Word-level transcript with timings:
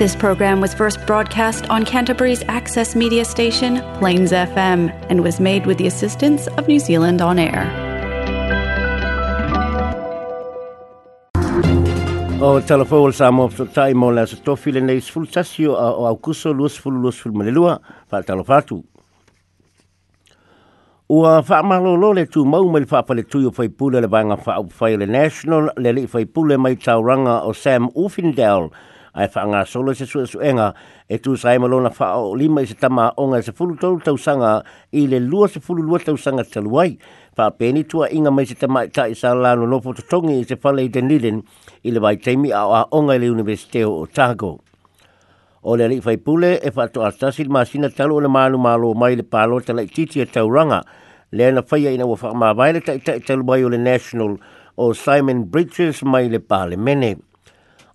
This 0.00 0.16
program 0.16 0.62
was 0.64 0.72
first 0.72 0.96
broadcast 1.06 1.68
on 1.68 1.84
Canterbury's 1.84 2.42
access 2.58 2.96
media 2.96 3.22
station, 3.26 3.72
Plains 3.98 4.32
FM, 4.32 4.80
and 5.10 5.16
was 5.22 5.38
made 5.38 5.66
with 5.66 5.76
the 5.76 5.86
assistance 5.86 6.46
of 6.56 6.66
New 6.66 6.78
Zealand 6.88 7.20
On 7.28 7.36
Air. 7.48 7.64
O 12.40 12.64
telefon 12.64 13.12
sa 13.12 13.28
mo 13.28 13.52
tai 13.76 13.92
mo 13.92 14.08
la 14.08 14.24
stofi 14.24 14.72
le 14.72 14.80
nei 14.80 15.04
sful 15.04 15.28
tasio 15.28 15.76
o 15.76 16.08
au 16.08 16.16
kuso 16.16 16.56
lus 16.56 16.80
ful 16.80 16.96
lus 17.04 17.20
ful 17.20 17.36
melua 17.36 17.74
fa 18.08 18.22
telofatu. 18.24 18.80
Ua 21.12 21.42
whaamalolo 21.44 22.14
le 22.16 22.24
tū 22.26 22.40
mau 22.48 22.64
mai 22.72 22.88
whaapale 22.88 23.28
tūi 23.28 23.52
o 23.52 23.52
whaipule 23.60 24.00
le 24.00 24.08
vanga 24.16 24.40
whaau 24.48 24.64
whai 24.80 24.96
le 24.96 25.04
National 25.12 25.68
le 25.76 25.92
li 25.92 26.08
whaipule 26.16 26.56
mai 26.56 26.78
tauranga 26.88 27.42
o 27.44 27.52
Sam 27.52 27.92
Uffindale– 28.06 28.72
ai 29.12 29.26
whaanga 29.28 29.64
solo 29.66 29.92
se 29.94 30.06
sua 30.06 30.26
suenga 30.26 30.74
e 31.08 31.18
tu 31.18 31.34
sai 31.36 31.58
malona 31.58 31.90
wha 31.98 32.14
o 32.16 32.34
lima 32.36 32.62
se 32.66 32.74
tama 32.74 33.10
onga 33.18 33.42
se 33.42 33.50
fulu 33.52 33.74
tolu 33.78 33.98
tau 34.00 34.16
sanga 34.16 34.62
i 34.94 35.06
le 35.10 35.18
lua 35.20 35.48
se 35.48 35.58
fulu 35.60 35.82
lua 35.82 35.98
tau 35.98 36.14
sanga 36.16 36.44
taluai 36.46 36.94
wha 37.36 37.50
peni 37.50 37.82
tua 37.84 38.06
inga 38.12 38.30
mai 38.30 38.46
se 38.46 38.54
tama 38.54 38.84
i 38.86 38.90
ta 38.90 39.06
i 39.10 39.14
sa 39.14 39.34
lano 39.34 39.66
nopo 39.66 39.94
tatongi 39.94 40.44
se 40.46 40.54
fa 40.56 40.70
i 40.78 40.86
den 40.88 41.08
liden 41.10 41.42
i 41.82 41.90
le 41.90 41.98
vai 42.00 42.16
teimi 42.16 42.52
a 42.54 42.62
a 42.62 42.86
onga 42.94 43.18
le 43.18 43.28
universiteo 43.30 43.90
o 43.90 44.06
Tago. 44.06 44.58
O 45.62 45.76
le 45.76 46.00
fai 46.00 46.16
pule 46.18 46.56
e 46.62 46.70
fa 46.70 46.86
to 46.88 47.02
astasi 47.02 47.44
le 47.44 47.50
masina 47.50 47.90
talo 47.90 48.20
le 48.22 48.28
manu 48.28 48.56
malo 48.58 48.94
mai 48.94 49.16
le 49.18 49.22
palo 49.24 49.60
tala 49.60 49.82
i 49.82 49.88
titi 49.88 50.20
e 50.22 50.24
tauranga 50.26 50.82
le 51.32 51.48
ana 51.50 51.60
whaia 51.68 51.90
ina 51.90 52.06
ua 52.06 52.16
fa 52.16 52.32
ma 52.32 52.54
vaile 52.54 52.80
ta 52.80 52.92
te 52.96 53.18
te 53.18 53.18
i 53.18 53.20
talu 53.20 53.44
o 53.44 53.68
le 53.68 53.76
national 53.76 54.38
o 54.78 54.94
Simon 54.94 55.44
Bridges 55.50 56.00
mai 56.06 56.28
le 56.30 56.38
pale 56.40 56.76
mene. 56.78 57.18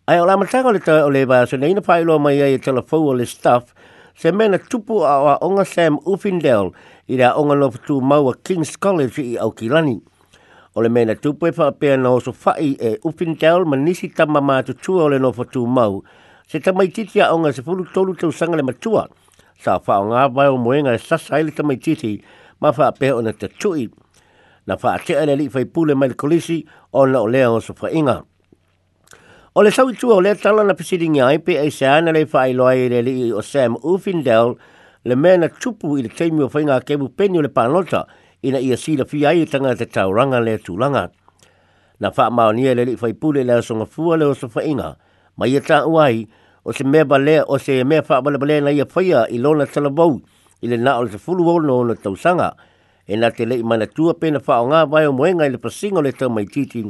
Ai 0.08 0.20
ola 0.22 0.36
matanga 0.38 0.70
le 0.72 0.78
tau 0.78 1.10
le 1.10 1.26
ba 1.26 1.48
so 1.50 1.58
neina 1.58 1.82
pai 1.82 2.04
lo 2.06 2.20
mai 2.22 2.38
ai 2.40 2.54
e 2.54 2.58
tele 2.62 2.82
fo 2.86 2.98
o 3.10 3.14
le 3.18 3.26
staff 3.26 3.72
se 4.14 4.30
mena 4.32 4.60
tupu 4.62 5.02
a 5.04 5.14
o 5.18 5.48
onga 5.48 5.64
sem 5.66 5.98
Uffindale 6.06 6.70
i 7.10 7.18
ra 7.18 7.32
onga 7.34 7.56
lo 7.58 7.72
tu 7.88 7.98
maua 8.02 8.36
King's 8.46 8.78
College 8.78 9.20
i 9.26 9.34
okilani 9.42 9.96
ole 10.76 10.84
le 10.86 10.90
mena 10.94 11.16
tupu 11.16 11.48
e 11.50 11.52
whapea 11.58 11.98
na 11.98 12.12
oso 12.14 12.34
fai 12.34 12.76
e 12.78 13.00
Uffindale 13.02 13.66
ma 13.66 13.76
nisi 13.76 14.10
tama 14.14 14.44
mātu 14.46 14.78
tua 14.78 15.08
o 15.10 15.10
le 15.10 15.18
no 15.18 15.32
tu 15.34 15.66
mau 15.66 16.04
se 16.48 16.60
titi 16.62 17.20
a 17.22 17.34
onga 17.34 17.52
se 17.54 17.64
fulu 17.66 17.88
tolu 17.92 18.14
tau 18.16 18.30
sanga 18.32 18.62
le 18.62 18.64
matua 18.64 19.10
sa 19.58 19.80
fa 19.80 19.98
nga 20.06 20.30
ngā 20.30 20.46
o 20.54 20.58
moenga 20.62 20.94
e 20.94 21.02
sasai 21.02 21.42
le 21.50 21.52
titi 21.82 22.22
ma 22.62 22.70
whapea 22.70 23.16
o 23.18 23.26
na 23.26 23.34
te 23.34 23.48
tui 23.58 23.90
na 24.68 24.78
wha 24.78 24.94
a 24.94 25.00
te 25.00 25.18
ale 25.18 25.36
li 25.36 25.50
fai 25.50 25.66
pule 25.66 25.96
mai 25.96 26.14
le 26.14 26.14
kolisi 26.16 26.62
o 26.94 27.06
na 27.08 27.20
o 27.20 27.28
lea 27.28 27.50
oso 27.50 27.74
inga. 27.90 28.22
O 29.58 29.64
le 29.64 29.72
tau 29.72 29.90
tua 30.00 30.16
o 30.16 30.22
le 30.22 30.36
tala 30.36 30.64
na 30.66 30.74
pisiringi 30.74 31.22
ai 31.24 31.40
pe 31.40 31.56
ai 31.58 31.72
se 31.72 31.86
ana 31.88 32.12
le 32.12 32.26
whae 32.32 32.52
loa 32.54 32.74
i 32.76 32.90
re 32.92 33.00
li 33.02 33.32
o 33.32 33.40
Sam 33.42 33.78
Ufindel 33.88 34.52
le 35.06 35.16
mea 35.16 35.38
na 35.40 35.48
tupu 35.48 35.96
i 35.98 36.04
le 36.04 36.10
teimi 36.12 36.44
o 36.44 36.50
whainga 36.52 36.76
kebu 36.84 37.08
penio 37.16 37.40
le 37.42 37.48
panota 37.48 38.02
ina 38.44 38.60
ia 38.60 38.76
sila 38.78 39.06
fi 39.08 39.24
ai 39.26 39.42
i 39.42 39.46
tanga 39.48 39.72
te 39.80 39.88
tauranga 39.88 40.42
le 40.44 40.58
tūlanga. 40.60 41.06
Na 42.02 42.12
wha 42.12 42.26
mao 42.36 42.52
nia 42.52 42.76
le 42.76 42.84
li 42.84 42.98
whai 43.00 43.14
pule 43.14 43.46
le 43.48 43.56
asonga 43.56 43.86
fua 43.88 44.18
le 44.20 44.28
o 44.28 44.34
sa 44.36 44.52
whainga, 44.52 44.92
mai 45.38 45.50
ia 45.56 45.64
e 45.64 45.64
tā 45.64 45.86
uai 45.88 46.28
o 46.68 46.76
se 46.76 46.84
mea 46.84 47.06
bale 47.08 47.38
o 47.48 47.56
se 47.58 47.80
mea 47.86 48.04
wha 48.10 48.20
bale 48.22 48.38
bale 48.38 48.60
na 48.60 48.76
ia 48.76 48.84
whaia 48.92 49.24
i 49.32 49.40
lona 49.40 49.64
talabou 49.72 50.20
i 50.68 50.68
le 50.68 50.76
na 50.78 50.98
o 51.00 51.08
le 51.08 51.16
se 51.16 51.18
fulu 51.18 51.48
ono 51.48 51.80
o 51.80 51.88
na 51.88 51.96
tausanga 51.96 52.52
e 53.08 53.16
na 53.16 53.32
te 53.32 53.48
le 53.48 53.56
i 53.64 53.64
mana 53.64 53.88
tua 53.88 54.20
pena 54.20 54.44
wha 54.48 54.60
o 54.60 54.68
ngā 54.68 54.84
vai 54.92 55.08
o 55.08 55.16
moenga 55.16 55.48
i 55.48 55.56
le 55.56 55.64
pasinga 55.64 56.04
le 56.04 56.12
tau 56.12 56.28
mai 56.28 56.44
titi. 56.44 56.84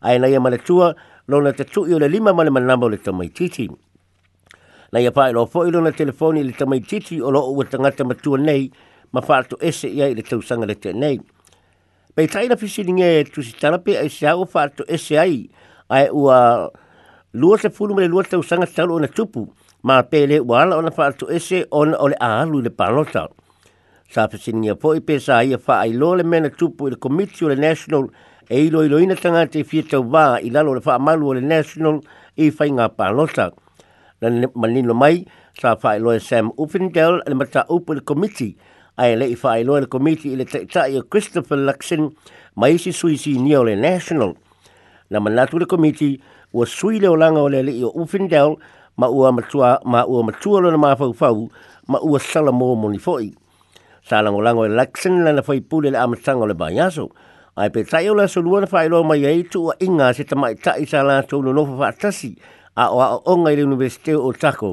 Ai 0.00 0.16
na 0.16 0.32
ia 0.32 0.40
mana 0.40 0.56
tua 0.56 0.94
le 0.96 1.09
lona 1.28 1.52
te 1.52 1.64
tu'i 1.64 1.94
o 1.94 1.98
le 2.00 2.08
lima 2.08 2.32
male 2.34 2.50
manama 2.50 2.86
o 2.86 2.88
le 2.88 2.96
tamaititi. 2.98 3.68
Na 4.92 4.98
ia 4.98 5.12
pae 5.12 5.32
lo 5.32 5.46
fo'i 5.46 5.70
lona 5.70 5.92
telefoni 5.92 6.42
le 6.42 6.52
tamaititi 6.52 7.20
o 7.20 7.30
lo 7.30 7.50
wa 7.52 7.64
tangata 7.64 8.04
matua 8.04 8.38
nei, 8.38 8.70
ma 9.12 9.20
wha 9.20 9.36
ato 9.38 9.56
ese 9.60 9.86
ia 9.88 10.06
i 10.08 10.14
le 10.14 10.22
tausanga 10.22 10.66
le 10.66 10.74
te 10.78 10.92
nei. 10.92 11.20
Pei 12.14 12.26
tai 12.26 12.48
na 12.48 12.56
fisi 12.56 12.82
ni 12.84 12.92
ngee 12.92 13.24
tu 13.32 13.42
si 13.42 13.52
tarape 13.54 13.96
ai 13.98 14.08
se 14.08 14.26
hao 14.26 14.40
wha 14.44 14.62
ato 14.62 14.84
ese 14.88 15.18
ai, 15.18 15.48
ai 15.88 16.08
ua 16.10 16.68
lua 17.32 17.58
se 17.58 17.70
fulu 17.70 17.94
me 17.94 18.00
le 18.02 18.08
lua 18.08 18.22
tausanga 18.24 18.66
talo 18.66 18.98
na 18.98 19.06
tupu, 19.06 19.46
ma 19.82 20.02
pe 20.02 20.26
le 20.26 20.38
wala 20.40 20.76
o 20.76 20.80
na 20.80 20.90
ato 20.96 21.28
ese 21.30 21.66
ona 21.70 21.96
o 21.98 22.08
le 22.08 22.16
ahalu 22.20 22.60
le 22.62 22.70
palota. 22.70 23.28
Sa 24.10 24.26
fisi 24.26 24.50
ni 24.52 24.68
fo 24.70 24.90
fo'i 24.90 25.00
pesa 25.00 25.38
ia 25.44 25.56
wha 25.66 25.78
ai 25.80 25.92
lo 25.94 26.14
le 26.16 26.24
mena 26.24 26.50
tupu 26.50 26.88
i 26.88 26.90
le 26.90 26.96
komitio 26.96 27.46
le 27.48 27.54
national 27.54 28.02
national 28.10 28.29
e 28.50 28.64
ilo 28.66 28.82
ilo 28.82 28.98
ina 28.98 29.14
tanga 29.14 29.46
te 29.46 29.62
fia 29.62 29.86
tau 29.86 30.02
wā 30.10 30.42
i 30.42 30.50
lalo 30.50 30.72
le 30.74 30.80
whaamalu 30.82 31.26
o 31.30 31.34
le 31.38 31.42
National 31.42 32.00
i 32.34 32.48
whai 32.50 32.72
ngā 32.74 32.88
pālosa. 32.98 33.52
Na 34.20 34.48
manino 34.58 34.90
mai, 34.92 35.22
sa 35.54 35.76
whae 35.78 36.00
loe 36.02 36.18
Sam 36.18 36.50
Uffendel 36.58 37.20
le 37.30 37.34
mata 37.38 37.62
upo 37.70 37.94
le 37.94 38.02
komiti, 38.02 38.56
ai 38.98 39.14
le 39.16 39.30
i 39.30 39.36
whae 39.38 39.62
loe 39.62 39.84
le 39.86 39.86
komiti 39.86 40.34
i 40.34 40.36
le 40.36 40.48
taitai 40.50 40.98
o 40.98 41.04
Christopher 41.06 41.62
Luxon 41.62 42.10
mai 42.58 42.74
si 42.78 42.90
suisi 42.92 43.36
ni 43.38 43.54
o 43.54 43.62
le 43.64 43.76
National. 43.78 44.34
Na 45.14 45.22
manatu 45.22 45.62
le 45.62 45.66
komiti, 45.70 46.18
ua 46.52 46.66
sui 46.66 46.98
leo 46.98 47.14
langa 47.14 47.38
o 47.38 47.48
le 47.48 47.62
le 47.62 47.70
i 47.70 47.84
o 47.86 47.92
Uffendel, 48.02 48.56
ma 48.98 49.06
ua 49.06 49.30
matua, 49.30 49.76
ma 49.86 50.02
ua 50.04 50.24
matua 50.26 50.60
lona 50.60 50.76
mā 50.76 50.96
whau 50.98 51.46
ma 51.86 52.02
ua 52.02 52.18
salamo 52.18 52.74
moni 52.74 52.98
foi. 52.98 53.30
Sa 54.02 54.18
lango 54.26 54.42
lango 54.42 54.64
e 54.66 54.74
Luxon 54.74 55.22
lana 55.22 55.40
whai 55.46 55.60
pule 55.60 55.90
le 55.94 55.98
amatanga 56.02 56.42
o 56.42 56.46
le 56.50 56.54
bayaso, 56.54 57.08
ai 57.60 57.68
pe 57.70 57.82
tai 57.84 58.08
ola 58.08 58.24
so 58.26 58.40
luana 58.40 58.64
fai 58.66 58.88
loa 58.88 59.02
mai 59.10 59.20
ei 59.30 59.42
tua 59.52 59.74
inga 59.86 60.08
se 60.16 60.24
ta 60.28 60.32
mai 60.42 60.54
tai 60.64 60.84
sa 60.88 61.02
la 61.04 61.20
tau 61.22 61.40
no 61.44 61.52
fa 61.78 61.88
tasi 62.00 62.30
a 62.72 62.84
o 62.94 63.00
a 63.04 63.08
o 63.20 63.20
onga 63.32 63.50
le 63.56 63.62
universite 63.68 64.12
o 64.28 64.32
tako. 64.42 64.70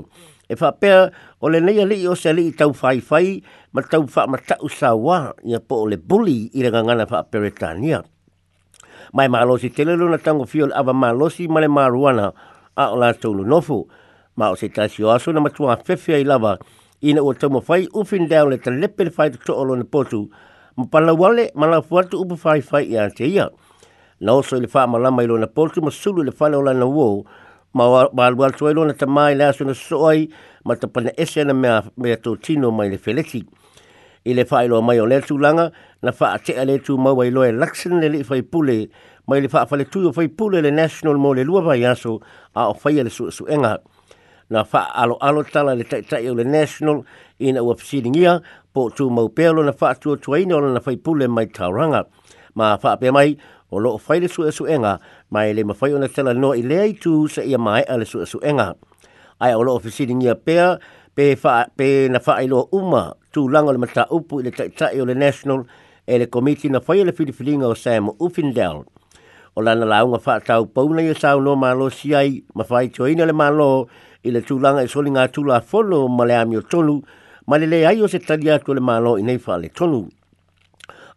E 0.47 0.53
fa 0.59 0.69
pea 0.79 1.11
o 1.43 1.49
le 1.51 1.59
neia 1.59 1.83
li 1.91 1.97
o 2.07 2.15
se 2.21 2.31
li 2.37 2.45
tau 2.59 2.71
fai 2.81 2.97
fai 3.09 3.27
ma 3.75 3.81
tau 3.91 4.03
fa 4.13 4.21
ma 4.31 4.37
tau 4.49 4.65
sa 4.77 4.89
wa 5.05 5.17
i 5.43 5.51
po 5.67 5.75
le 5.89 5.97
buli 6.09 6.37
i 6.57 6.63
le 6.63 6.69
ngangana 6.71 7.03
fa 7.11 7.17
peretania. 7.31 7.99
Mai 9.15 9.27
malosi 9.35 9.67
tele 9.75 9.93
luna 9.99 10.15
tango 10.25 10.45
fio 10.51 10.65
le 10.71 10.71
ava 10.81 10.93
malosi 11.03 11.43
ma 11.53 11.59
le 11.63 11.67
maruana 11.77 12.27
a 12.79 12.85
o 12.95 12.95
la 13.01 13.11
tau 13.21 13.31
no 13.37 13.43
nofu 13.51 13.77
ma 14.39 14.45
o 14.47 14.55
se 14.59 14.67
tasi 14.75 15.03
o 15.03 15.11
aso 15.15 15.31
na 15.35 15.41
matua 15.45 15.75
fefea 15.87 16.17
i 16.23 16.23
lava 16.23 16.53
i 17.07 17.11
o 17.19 17.19
ua 17.25 17.35
fai 17.41 17.51
mawhai 17.55 17.81
ufin 18.01 18.23
dao 18.31 18.47
le 18.49 18.55
talepe 18.63 19.01
le 19.03 19.11
fai 19.11 19.27
to 19.35 19.37
to'o 19.45 19.63
lo 19.67 19.75
na 19.75 19.83
potu 19.83 20.29
ma 20.77 20.85
pala 20.85 21.09
wale 21.13 21.49
ma 21.57 21.65
la 21.67 21.81
fuatu 21.81 22.21
upa 22.21 22.37
fai 22.37 22.61
fai 22.61 22.85
ya 22.93 23.09
te 23.09 23.25
ia. 23.25 23.49
Na 24.21 24.33
oso 24.37 24.57
ili 24.57 24.67
faa 24.69 24.85
ma 24.87 24.97
lama 25.01 25.23
ilo 25.25 25.37
na 25.37 25.47
poltu 25.49 25.81
ma 25.81 25.89
sulu 25.91 26.21
ili 26.21 26.31
fale 26.31 26.53
ola 26.55 26.73
na 26.73 26.85
wo 26.85 27.25
ma 27.73 27.89
walu 28.13 28.43
alu 28.45 28.57
suelo 28.57 28.85
na 28.85 28.93
tamai 28.93 29.33
la 29.35 29.49
asu 29.49 29.65
na 29.65 29.73
soi 29.73 30.29
ma 30.65 30.75
tapana 30.77 31.11
ese 31.17 31.41
na 31.43 31.53
mea 31.53 31.81
me 31.97 32.15
to 32.15 32.35
tino 32.37 32.69
mai 32.71 32.89
le 32.93 32.97
feleti. 32.97 33.41
Ile 34.25 34.45
faa 34.45 34.63
ilo 34.69 34.81
mai 34.81 34.99
o 35.01 35.05
lea 35.05 35.21
tūlanga 35.21 35.71
na 36.03 36.11
fa 36.13 36.37
te 36.39 36.53
ale 36.61 36.77
tu 36.79 36.97
maua 36.97 37.25
ilo 37.25 37.41
lo 37.41 37.51
laksin 37.61 37.97
le 38.01 38.09
li 38.09 38.23
fai 38.23 38.41
pule 38.45 38.87
fa 39.49 39.65
fa 39.65 39.75
le 39.75 39.85
tu 39.85 39.97
tūio 39.99 40.13
fai 40.13 40.27
pule 40.29 40.61
le 40.61 40.69
national 40.71 41.17
mo 41.17 41.33
le 41.33 41.41
lua 41.43 41.61
vai 41.61 41.81
so 41.97 42.19
a 42.53 42.69
o 42.69 42.73
fai 42.73 42.99
ele 43.01 43.09
su 43.09 43.31
su 43.31 43.45
enga. 43.49 43.77
Na 44.49 44.63
fa 44.63 44.85
alo 44.93 45.17
alo 45.21 45.43
tala 45.43 45.75
le 45.75 45.83
taitai 45.83 46.29
o 46.29 46.33
le 46.33 46.43
national 46.45 47.03
in 47.39 47.49
ina 47.57 47.61
ua 47.63 47.73
pisiringia 47.75 48.41
po 48.77 48.81
tu 48.97 49.05
mau 49.17 49.25
pelo 49.37 49.59
na 49.67 49.73
fa 49.79 49.89
tu 50.01 50.09
tu 50.21 50.29
ina 50.41 50.57
na 50.61 50.77
fai 50.85 50.95
pule 51.03 51.25
mai 51.35 51.47
tauranga 51.55 52.01
ma 52.57 52.65
fa 52.81 52.89
pe 53.01 53.07
mai 53.15 53.29
o 53.73 53.81
lo 53.83 53.89
fai 54.05 54.17
le 54.23 54.27
su 54.33 54.41
su 54.57 54.63
enga 54.75 54.93
mai 55.33 55.47
le 55.57 55.61
mafai 55.69 55.89
ona 55.97 56.05
tala 56.15 56.31
no 56.43 56.49
i 56.53 56.61
le 56.69 56.77
ai 56.85 56.91
tu 57.03 57.13
se 57.33 57.41
ia 57.51 57.57
mai 57.67 57.81
ale 57.93 58.05
su 58.11 58.17
su 58.31 58.37
enga 58.49 58.67
ai 59.43 59.51
o 59.59 59.65
lo 59.67 59.71
ofisi 59.81 60.03
ni 60.13 60.25
ia 60.29 60.35
pe 60.45 60.53
pe 61.17 61.25
fa 61.41 61.53
pe 61.77 61.87
na 62.13 62.19
fa 62.25 62.33
ilo 62.45 62.59
uma 62.79 63.03
tu 63.33 63.41
lango 63.53 63.71
le 63.75 63.79
mata 63.83 64.03
upu 64.17 64.33
i 64.45 64.45
le 64.45 64.51
tai 64.57 64.69
tai 64.79 64.97
o 65.01 65.05
le 65.09 65.15
national 65.25 65.59
e 66.05 66.13
le 66.21 66.25
komiti 66.33 66.67
na 66.69 66.77
fai 66.87 66.99
le 67.07 67.11
filifilinga 67.17 67.65
o 67.65 67.73
Sam 67.83 68.05
Ufindel. 68.25 68.77
O 69.57 69.61
lana 69.65 69.85
launga 69.91 70.19
wha 70.25 70.39
tau 70.47 70.61
pauna 70.75 71.01
i 71.09 71.13
sau 71.21 71.37
no 71.45 71.51
malo 71.63 71.85
si 71.97 72.07
ai, 72.21 72.31
ma 72.57 72.63
fai 72.69 72.85
le 73.09 73.33
malo 73.41 73.69
i 74.21 74.29
le 74.35 74.41
tūlanga 74.47 74.81
i 74.85 74.89
soli 74.93 75.09
ngā 75.15 75.23
tūla 75.35 75.57
folo 75.69 75.99
ma 76.17 76.23
le 76.29 76.35
ami 76.41 76.55
o 76.61 76.61
tonu, 76.71 76.95
ma 77.47 77.57
le 77.57 77.65
le 77.65 77.85
ai 77.87 78.01
o 78.03 78.07
se 78.07 78.19
tali 78.19 78.51
atu 78.51 78.73
le 78.75 78.81
malo 78.81 79.17
i 79.17 79.23
nei 79.23 79.37
fale 79.39 79.69
tonu. 79.71 80.03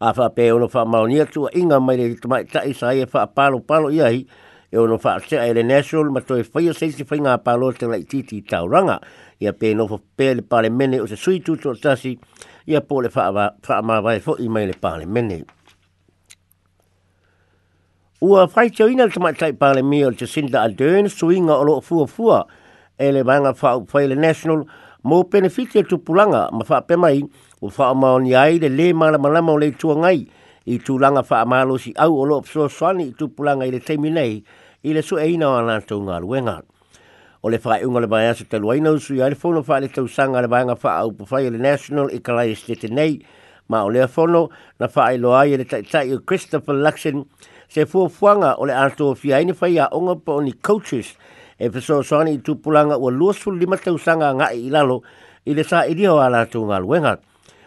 A 0.02 0.12
fa 0.14 0.30
pe 0.30 0.46
e 0.46 0.50
ono 0.50 0.68
fa 0.68 0.84
maonia 0.84 1.24
atu 1.26 1.48
inga 1.52 1.80
mai 1.80 1.96
le 1.96 2.14
tuma 2.16 2.38
i 2.38 2.46
e 2.46 2.46
tae 2.46 2.72
sa 2.72 2.92
ia 2.92 3.02
e 3.02 3.06
fa 3.06 3.26
palo 3.26 3.58
palo 3.60 3.90
i 3.90 4.00
ai, 4.00 4.26
e 4.70 4.76
ono 4.78 4.96
fa 4.96 5.18
se 5.18 5.38
a 5.38 5.44
ele 5.46 5.62
national 5.64 6.10
ma 6.10 6.20
toi 6.20 6.44
fai 6.44 6.68
a 6.70 6.72
seisi 6.72 7.02
fai 7.04 7.18
ngā 7.18 7.34
palo 7.42 7.72
te 7.72 7.86
lai 7.90 8.04
titi 8.06 8.36
i 8.38 8.42
tauranga, 8.46 9.00
ia 9.42 9.50
pe 9.52 9.74
no 9.74 9.88
fa 9.90 9.98
pe 10.16 10.30
le 10.38 10.42
pale 10.46 10.70
mene 10.70 11.00
o 11.02 11.06
se 11.10 11.16
sui 11.16 11.40
tuto 11.42 11.74
tasi, 11.74 12.14
ia 12.64 12.80
po 12.80 13.00
le 13.00 13.10
fa 13.10 13.32
ma 13.82 13.98
vai 14.00 14.20
fo 14.20 14.36
i 14.38 14.48
mai 14.48 14.66
le 14.70 14.78
pale 14.78 15.06
mene. 15.06 15.40
Ua 18.22 18.46
fai 18.46 18.70
te 18.70 18.84
oina 18.84 19.04
le 19.04 19.10
tamai 19.10 19.34
tai 19.34 19.52
pale 19.54 19.82
mi 19.82 20.04
o 20.04 20.12
te 20.14 20.26
Cinda 20.26 20.60
Ardern, 20.62 21.08
suinga 21.08 21.58
o 21.58 21.62
loo 21.64 21.80
fua 21.80 22.06
fua, 22.06 22.46
e 22.96 23.10
le 23.10 23.24
vanga 23.24 23.52
fai 23.54 24.06
le 24.06 24.14
national, 24.14 24.62
mo 25.02 25.24
penefiti 25.24 25.78
e 25.80 25.82
tu 25.84 25.98
pulanga 25.98 26.48
ma 26.52 26.60
wha 26.68 26.96
mai 26.96 27.22
o 27.62 27.68
wha 27.72 27.94
mao 27.94 28.18
ni 28.20 28.34
ai 28.34 28.58
le 28.58 28.68
le 28.68 28.92
malamalama 28.92 29.52
o 29.52 29.56
le 29.58 29.72
tua 29.72 29.96
ngai 29.96 30.28
i 30.68 30.76
tūlanga 30.78 31.22
wha 31.28 31.40
amalo 31.40 31.78
si 31.80 31.92
au 31.96 32.20
o 32.20 32.24
loo 32.24 32.40
pso 32.44 32.68
swani 32.68 33.08
i 33.08 33.14
tupulanga 33.16 33.64
i 33.66 33.70
le 33.72 33.80
teimi 33.80 34.10
nei 34.10 34.44
i 34.84 34.92
le 34.92 35.02
su 35.02 35.16
e 35.16 35.24
ina 35.32 35.48
o 35.48 35.56
anantou 35.56 36.02
ngā 36.04 36.20
luenga. 36.20 36.60
O 37.42 37.48
le 37.48 37.56
whae 37.64 37.80
unga 37.88 38.00
le 38.04 38.08
baia 38.08 38.34
sa 38.36 38.44
telu 38.44 38.74
ina 38.76 38.92
usu 38.92 39.14
i 39.16 39.22
aile 39.24 39.34
fono 39.34 39.62
wha 39.66 39.78
le 39.80 39.88
tausanga 39.88 40.42
le 40.44 40.48
baia 40.52 40.68
ngā 40.68 40.76
wha 40.82 40.94
au 41.00 41.14
pufai 41.16 41.46
e 41.48 41.50
le 41.50 41.58
National 41.58 42.10
Ikalai 42.12 42.52
Estete 42.52 42.90
nei 42.92 43.16
ma 43.72 43.82
o 43.88 43.88
lea 43.88 44.06
fono 44.06 44.48
na 44.80 44.86
wha 44.94 45.08
loa 45.16 45.46
i 45.48 45.54
e 45.56 45.64
le 45.64 45.64
taitai 45.64 46.12
o 46.12 46.20
Christopher 46.20 46.74
Luxon 46.76 47.24
se 47.72 47.86
fuafuanga 47.88 48.58
o 48.60 48.64
le 48.68 48.72
anantou 48.76 49.12
o 49.16 49.16
fia 49.16 49.40
ina 49.40 49.56
whai 49.58 49.78
a 49.80 49.88
onga 49.96 50.16
po 50.20 50.40
ni 50.44 50.52
coaches 50.60 51.16
e 51.60 51.68
fiso 51.68 52.02
soani 52.02 52.38
tu 52.40 52.56
pulanga 52.60 52.96
o 52.96 53.10
luosu 53.10 53.52
lima 53.52 53.76
sanga 54.04 54.32
nga 54.34 54.48
i 54.52 54.70
lalo 54.72 55.02
i 55.44 55.52
le 55.54 55.62
sa 55.64 55.84
i 55.84 55.94
dio 55.94 56.16
ala 56.16 56.46
tu 56.48 56.64
ngā 56.64 56.78
luenga. 56.80 57.20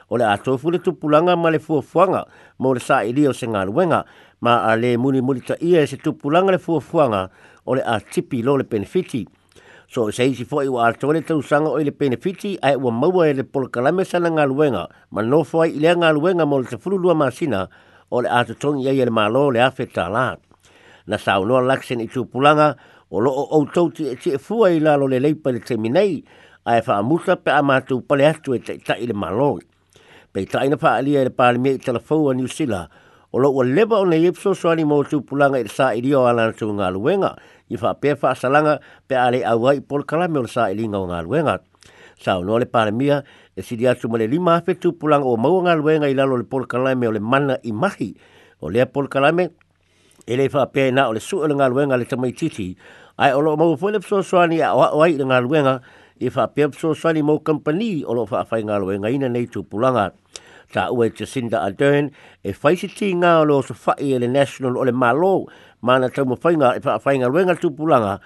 O 0.10 0.18
le 0.18 0.25
ato 0.25 0.57
fule 0.57 0.80
tu 0.81 0.94
pulanga 0.98 1.36
ma 1.38 1.50
le 1.54 1.60
fuafuanga 1.62 2.25
mo 2.60 2.74
le 2.74 2.80
sa 2.81 3.04
i 3.06 3.13
dio 3.13 3.30
se 3.34 3.45
ngā 3.45 3.63
luenga 3.69 4.01
ma 4.42 4.66
a 4.66 4.74
le 4.75 4.98
muni 4.98 5.22
muli 5.22 5.42
ta 5.45 5.54
ia 5.62 5.81
e 5.86 5.88
se 5.88 5.98
tu 6.01 6.13
pulanga 6.18 6.51
le 6.51 6.57
fuafuanga 6.57 7.30
o 7.69 7.75
le 7.78 7.84
a 7.86 8.00
tipi 8.01 8.42
lo 8.42 8.57
le 8.57 8.63
benefiti. 8.66 9.28
So 9.88 10.10
se 10.10 10.25
isi 10.25 10.42
fo 10.44 10.62
i 10.66 10.68
wa 10.68 10.88
ato 10.90 11.12
le 11.13 11.22
tau 11.22 11.42
sanga 11.45 11.69
o 11.69 11.78
le 11.78 11.92
benefiti 11.94 12.57
a 12.66 12.72
e 12.74 12.75
wa 12.75 12.90
maua 12.92 13.28
e 13.30 13.34
le 13.38 13.44
polkalame 13.45 14.01
sana 14.10 14.30
ngā 14.34 14.48
luenga 14.50 14.90
ma 15.13 15.22
no 15.22 15.44
fuai 15.45 15.69
i 15.78 15.80
le 15.80 15.94
ngā 15.94 16.10
luenga 16.18 16.45
mo 16.50 16.57
le 16.57 16.66
te 16.66 16.78
furu 16.81 16.98
lua 16.98 17.13
masina 17.13 17.68
o 18.10 18.22
le 18.25 18.30
ato 18.30 18.56
tongi 18.57 18.90
ia 18.90 18.94
i 18.98 19.01
e 19.06 19.06
le 19.06 19.12
malo 19.13 19.51
le 19.54 19.62
afe 19.62 19.86
ta 19.86 20.10
la. 20.10 20.34
Na 21.06 21.18
sa 21.22 21.38
unua 21.38 21.62
laksen 21.62 22.01
i 22.01 22.07
tu 22.10 22.25
pulanga 22.25 22.74
o 23.13 23.21
lo 23.21 23.30
o 23.31 23.62
tau 23.71 23.92
ti 23.94 24.07
e 24.10 24.15
tia 24.18 24.39
fua 24.42 24.71
i 24.74 24.80
lalo 24.81 25.06
le 25.06 25.19
leipa 25.21 25.51
le 25.54 25.60
te 25.62 25.77
minei, 25.77 26.25
a 26.65 26.77
e 26.81 26.81
wha 26.88 26.95
amusa 26.98 27.36
pe 27.38 27.51
amatu 27.54 28.01
pale 28.01 28.25
atu 28.25 28.56
e 28.57 28.60
tei 28.60 28.80
tai 28.81 29.06
le 29.06 29.13
maloi. 29.13 29.62
Pei 30.33 30.45
tai 30.50 30.68
na 30.74 30.77
wha 30.81 30.95
alia 30.98 31.21
e 31.21 31.30
le 31.30 31.30
pālimia 31.30 31.74
i 31.77 31.77
telefau 31.77 32.30
a 32.33 32.33
New 32.33 32.48
o 33.33 33.38
lo 33.39 33.50
ua 33.54 33.63
leba 33.65 33.98
o 34.01 34.06
nei 34.06 34.25
epso 34.25 34.54
soani 34.57 34.81
mō 34.86 34.98
tū 35.10 35.21
pulanga 35.25 35.60
i 35.62 35.65
le 35.65 35.69
sā 35.69 35.94
i 35.98 36.01
rio 36.01 36.25
alana 36.25 36.54
tū 36.57 36.68
ngā 36.69 36.89
luenga, 36.94 37.36
i 37.69 37.77
wha 37.81 37.94
pē 37.98 38.13
wha 38.21 38.31
asalanga 38.33 38.80
pe 39.07 39.16
ale 39.18 39.44
au 39.45 39.62
ai 39.69 39.80
pol 39.81 40.04
kalame 40.06 40.38
o 40.42 40.45
le 40.45 40.50
sā 40.50 40.68
i 40.74 40.77
ringa 40.77 40.98
o 41.00 41.06
ngā 41.09 41.21
luenga. 41.25 41.59
Sā 42.21 42.36
unua 42.42 42.59
le 42.62 42.66
pālimia 42.69 43.21
e 43.56 43.62
siri 43.62 43.86
atu 43.89 44.09
ma 44.09 44.18
lima 44.21 44.57
hape 44.59 44.74
tu 44.77 44.92
pulanga 44.94 45.25
o 45.25 45.38
maua 45.38 45.63
ngā 45.66 45.77
luenga 45.81 46.09
i 46.09 46.13
lalo 46.18 46.38
le 46.38 46.44
pol 46.50 46.66
kalame 46.66 47.07
o 47.09 47.13
le 47.13 47.19
mana 47.21 47.57
i 47.63 47.71
mahi, 47.74 48.12
o 48.62 48.69
lea 48.69 48.86
pol 48.86 49.09
kalame, 49.09 49.50
e 50.27 50.38
le 50.38 50.45
wha 50.54 50.68
pē 50.69 50.92
na 50.94 51.07
o 51.09 51.13
le 51.13 51.18
le 51.18 51.18
tamaititi, 51.18 51.18
o 51.18 51.18
le 51.18 51.19
suelanga 51.19 51.69
luenga 51.69 51.98
le 51.98 52.06
tamaititi, 52.06 52.77
ai 53.18 53.30
o 53.38 53.42
lo 53.45 53.54
mo 53.57 53.77
fo 53.77 53.89
le 53.94 54.00
so 54.01 54.39
ani 54.42 54.57
o 54.65 54.98
ai 55.01 55.13
nga 55.13 55.38
luenga 55.39 55.81
ifa 56.18 56.48
fa 56.50 56.50
pe 56.50 56.65
so 56.74 56.94
ani 57.07 57.21
mo 57.21 57.38
company 57.39 58.01
o 58.07 58.13
lo 58.18 58.25
fa 58.25 58.42
fa 58.44 58.57
nga 58.57 58.77
luenga 58.81 59.06
ina 59.10 59.27
nei 59.30 59.45
tu 59.45 59.62
pulanga 59.63 60.13
ta 60.74 60.89
u 60.92 61.04
e 61.06 61.10
te 61.13 61.25
sinda 61.30 61.62
a 61.62 61.69
dern 61.71 62.10
e 62.42 62.54
faisi 62.57 62.88
ti 62.89 63.13
nga 63.13 63.42
o 63.45 63.45
lo 63.45 63.62
so 63.62 63.74
fa 63.77 63.94
i 64.01 64.15
e 64.18 64.18
le 64.19 64.25
national 64.27 64.74
o 64.77 64.81
le 64.83 64.89
malo 64.92 65.45
mana 65.81 66.10
tau 66.10 66.25
mo 66.25 66.33
fa 66.36 66.51
e 66.57 66.57
nga 66.57 66.74
i 66.75 66.81
fa 66.81 66.98
nga 66.98 67.27
luenga 67.30 67.54
tu 67.56 67.69
pulanga 67.69 68.18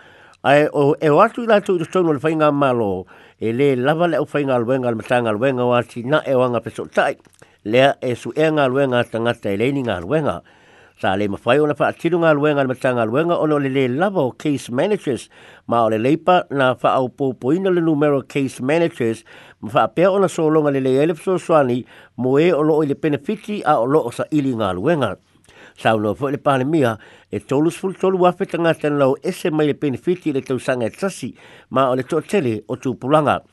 ai 0.47 0.69
o 0.71 0.95
e 1.01 1.09
o 1.11 1.19
atu 1.19 1.43
la 1.43 1.59
tu 1.59 1.75
i 1.75 1.83
tono 1.85 2.13
le 2.15 2.19
fa 2.23 2.31
nga 2.31 2.47
malo 2.51 3.05
e 3.43 3.51
le 3.51 3.75
lava 3.75 4.07
le 4.07 4.17
o 4.23 4.23
fa 4.25 4.39
nga 4.39 4.55
luenga 4.57 4.87
le 4.89 4.95
matanga 5.03 5.31
luenga 5.35 5.63
o 5.67 5.75
si 5.83 6.03
na 6.07 6.23
e 6.23 6.31
wanga 6.33 6.61
peso 6.63 6.87
tai 6.87 7.17
lea 7.67 7.99
e 7.99 8.15
su 8.15 8.31
e 8.35 8.47
nga 8.55 8.65
luenga 8.71 9.03
tai 9.03 9.53
e 9.59 9.59
le 9.59 9.67
ni 9.71 9.83
nga 9.83 9.99
luenga 9.99 10.07
luenga 10.39 10.39
sa 10.99 11.15
le 11.15 11.27
mafai 11.29 11.59
ona 11.61 11.75
fa 11.75 11.91
tinu 11.93 12.17
nga 12.23 12.31
luenga 12.33 12.63
le 12.65 12.71
matanga 12.73 13.03
luenga 13.05 13.37
ona 13.37 13.59
le 13.59 13.69
le 13.69 13.87
lava 13.87 14.21
o 14.21 14.31
case 14.31 14.71
managers 14.71 15.27
ma 15.67 15.83
o 15.85 15.89
le 15.89 15.97
leipa 16.01 16.45
na 16.49 16.73
fa 16.75 16.95
au 16.97 17.09
popoina 17.09 17.69
le 17.69 17.81
numero 17.81 18.23
case 18.23 18.61
managers 18.61 19.21
ma 19.61 19.69
fa 19.69 19.83
pe 19.87 20.07
ona 20.07 20.27
so 20.27 20.47
longa 20.49 20.71
le 20.71 20.81
le 20.81 20.95
ele 21.03 21.13
so 21.13 21.37
swani 21.37 21.83
mo 22.17 22.39
e 22.41 22.49
o 22.51 22.61
lo 22.63 22.81
le 22.81 22.95
benefiti 22.95 23.61
a 23.63 23.77
o 23.79 23.85
lo 23.85 24.09
sa 24.09 24.25
ili 24.31 24.55
nga 24.57 24.71
luenga 24.73 25.17
sa 25.77 25.93
no 25.93 26.15
fo 26.17 26.31
le 26.33 26.41
pale 26.41 26.65
mia 26.65 26.97
e 27.29 27.39
tolu 27.45 27.69
sful 27.69 27.93
tolu 27.93 28.17
wa 28.17 28.33
fetanga 28.33 28.71
nga 28.73 28.87
tan 28.89 28.97
lo 28.97 29.11
ese 29.21 29.51
mai 29.53 29.67
le 29.69 29.77
benefiti 29.77 30.33
le 30.33 30.41
tau 30.41 30.57
sanga 30.57 30.89
e 30.89 30.89
tsasi 30.89 31.29
ma 31.69 31.91
o 31.91 31.95
le 31.95 32.07
to 32.09 32.21
tele 32.25 32.63
o 32.67 32.75
tu 32.75 32.97
pulanga 32.97 33.43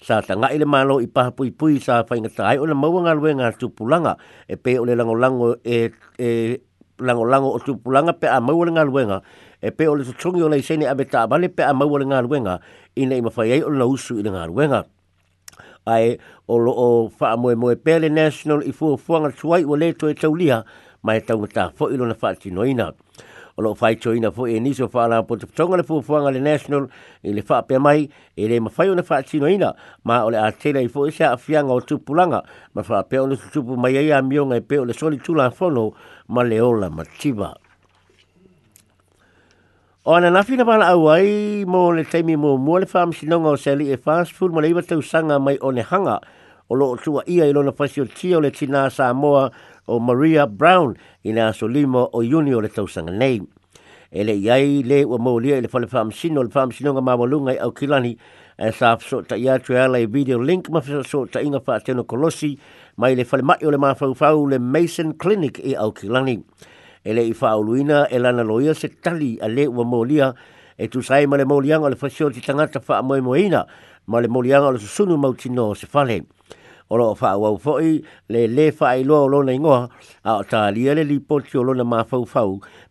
sa 0.00 0.22
tanga 0.24 0.48
ile 0.56 0.64
malo 0.64 1.02
i 1.04 1.06
paha 1.06 1.32
pui 1.36 1.50
pui 1.52 1.76
sa 1.84 2.00
fainga 2.08 2.32
tai 2.32 2.56
o 2.56 2.64
le 2.64 2.72
mau 2.72 2.96
nga 3.04 3.12
luenga 3.14 3.52
tu 3.52 3.68
pulanga 3.68 4.16
e 4.48 4.56
pe 4.56 4.78
o 4.78 4.88
le 4.88 4.96
lango 4.96 5.12
lango 5.14 5.56
e, 5.60 5.92
e 6.16 6.60
lango 6.98 7.24
lango 7.24 7.54
o 7.54 7.58
pulanga 7.76 8.14
pe 8.18 8.26
a 8.26 8.40
maua 8.40 8.66
ngā 8.66 8.84
luenga, 8.88 9.20
e 9.62 9.70
pe 9.70 9.86
o 9.88 9.94
le 9.94 10.04
tutungi 10.04 10.42
o 10.42 10.48
nei 10.48 10.62
sene 10.62 10.84
abeta 10.86 11.24
tā 11.26 11.28
vale 11.28 11.48
pe 11.48 11.62
a 11.62 11.72
maua 11.74 11.98
ngā 12.00 12.22
luenga, 12.26 12.58
i 12.96 13.06
nei 13.06 13.20
mawhai 13.20 13.48
ei 13.50 13.62
o 13.62 13.68
na 13.70 13.84
usu 13.84 14.18
i 14.18 14.22
ngā 14.22 14.46
luenga. 14.52 14.84
Ai, 15.86 16.16
o 16.48 16.56
lo 16.56 16.72
o 16.72 17.08
fa 17.08 17.36
moe 17.36 17.54
moe 17.54 17.74
pe 17.76 17.98
le 17.98 18.08
national 18.08 18.62
i 18.64 18.72
fuafuanga 18.72 19.32
tuai 19.36 19.64
o 19.66 19.76
le 19.76 19.92
to 19.92 20.08
e 20.08 20.14
tau 20.14 20.34
lia, 20.34 20.64
mai 21.02 21.20
tau 21.20 21.38
ngatā 21.42 21.72
fo 21.76 21.90
ilo 21.90 22.06
na 22.06 22.14
whaati 22.14 22.48
tino 22.48 22.62
ina 22.64 22.92
o 23.56 23.74
fai 23.74 23.94
cho 23.96 24.14
ina 24.14 24.30
fo 24.32 24.46
e 24.46 24.58
ni 24.60 24.74
so 24.74 24.88
fa 24.88 25.06
la 25.06 25.22
po 25.22 25.36
tonga 25.36 25.76
le 25.76 25.82
fo 25.84 26.02
fo 26.02 26.18
le 26.28 26.40
national 26.40 26.88
e 27.22 27.32
le 27.32 27.42
fa 27.42 27.62
pe 27.62 27.78
mai 27.78 28.08
e 28.36 28.48
le 28.48 28.60
ma 28.60 28.68
fai 28.68 28.88
ona 28.88 29.02
fa 29.02 29.22
chino 29.22 29.46
ina 29.46 29.74
ma 30.04 30.24
ole 30.24 30.32
le 30.40 30.46
atela 30.50 30.80
i 30.80 30.88
fo 30.88 31.06
e 31.06 31.12
sa 31.12 31.36
fia 31.36 31.62
nga 31.62 31.72
o 31.72 31.80
tu 31.80 31.98
pulanga 32.02 32.42
ma 32.74 32.82
fa 32.82 33.02
pe 33.04 33.18
ona 33.18 33.36
tu 33.52 33.62
pu 33.64 33.76
mai 33.76 33.94
ia 33.94 34.20
mio 34.22 34.46
nga 34.46 34.60
pe 34.60 34.78
ole 34.78 34.92
soli 34.92 35.18
tu 35.18 35.34
fo 35.54 35.70
no 35.70 35.92
ma 36.28 36.42
le 36.42 36.60
ola 36.60 36.90
ma 36.90 37.04
chiba 37.18 37.54
ona 40.04 40.30
na 40.30 40.42
fina 40.42 40.64
bana 40.64 40.86
au 40.92 41.08
ai 41.08 41.64
mo 41.64 41.92
le 41.92 42.04
taimi 42.04 42.36
mo 42.36 42.56
mo 42.58 42.78
le 42.78 42.86
fam 42.86 43.12
sino 43.12 43.38
nga 43.40 43.48
o 43.54 43.56
seli 43.56 43.92
e 43.92 43.96
fast 43.96 44.32
food 44.34 44.52
ma 44.52 44.60
le 44.60 44.68
iba 44.68 44.82
te 44.82 44.94
usanga 44.96 45.38
mai 45.38 45.56
o 45.60 45.70
hanga 45.70 46.20
Olo 46.70 46.94
lo 46.96 46.96
tua 46.96 47.20
ia 47.28 47.44
i 47.44 47.52
lona 47.52 47.72
fasio 47.76 48.06
tio 48.08 48.40
le 48.40 48.48
tina 48.50 48.88
Samoa 48.88 49.12
moa 49.12 49.50
o 49.86 49.98
Maria 50.00 50.46
Brown 50.46 50.96
i 51.24 51.30
nga 51.32 51.52
solimo 51.52 52.08
o 52.12 52.22
Junior 52.22 52.62
le 52.62 52.68
tausanga 52.68 53.12
nei. 53.12 53.40
E 54.10 54.22
le 54.24 54.32
iai 54.38 54.82
le 54.84 55.02
ua 55.04 55.18
maulia 55.18 55.56
i 55.58 55.60
le 55.60 55.68
fale 55.68 55.86
whamsino, 55.90 56.42
le 56.42 56.48
whamsino 56.52 56.92
nga 56.94 57.02
mawalunga 57.02 57.52
i 57.56 57.58
au 57.58 57.72
kilani 57.72 58.16
e 58.58 58.70
sa 58.72 58.96
fso 58.96 59.22
ta 59.26 59.34
ia 59.36 59.58
tue 59.58 59.76
ala 59.80 59.98
i 59.98 60.06
video 60.06 60.38
link 60.38 60.68
ma 60.70 60.80
fso 60.80 61.02
so 61.06 61.24
ta 61.26 61.40
inga 61.42 61.58
wha 61.66 61.80
teno 61.80 62.04
kolosi 62.04 62.56
mai 62.96 63.14
le 63.16 63.24
fale 63.24 63.42
mai 63.42 63.58
o 63.64 63.70
le 63.70 63.76
mawhau 63.78 64.46
le 64.50 64.58
Mason 64.58 65.14
Clinic 65.16 65.58
i 65.64 65.74
au 65.74 65.92
kilani. 65.92 66.38
E 67.04 67.12
le 67.12 67.24
i 67.28 67.34
whaoluina 67.38 68.06
e 68.10 68.18
lana 68.18 68.42
loia 68.44 68.72
se 68.74 68.88
tali 68.88 69.38
a 69.42 69.48
le 69.48 69.66
ua 69.66 69.84
maulia 69.84 70.32
e 70.78 70.86
tu 70.88 71.02
sai 71.02 71.26
ma 71.26 71.36
le 71.36 71.44
maulianga 71.44 71.88
le 71.90 71.96
fasio 71.96 72.30
ti 72.30 72.40
tangata 72.40 72.80
wha 72.86 73.02
moina 73.02 73.66
ma 74.06 74.20
le 74.20 74.28
maulianga 74.28 74.70
le 74.78 74.78
susunu 74.78 75.16
mautino 75.18 75.74
se 75.76 75.86
fale. 75.88 76.20
Mai 76.20 76.63
o 76.94 76.96
lo 76.96 77.14
fa 77.14 77.36
wa 77.36 77.56
fo 77.58 77.78
i 77.82 77.92
le 78.28 78.46
le 78.46 78.70
fa 78.72 78.94
i 78.98 79.02
lo 79.04 79.26
lo 79.26 79.42
nei 79.42 79.58
ngoa 79.58 79.88
a 80.24 80.42
ta 80.50 80.68
li 80.70 80.86
e 80.88 80.94
le 80.94 81.02
li 81.04 81.18
po 81.20 81.40
tio 81.40 81.62
lo 81.62 81.72
na 81.74 81.82
ma 81.84 82.02
fa 82.04 82.22
fa 82.24 82.42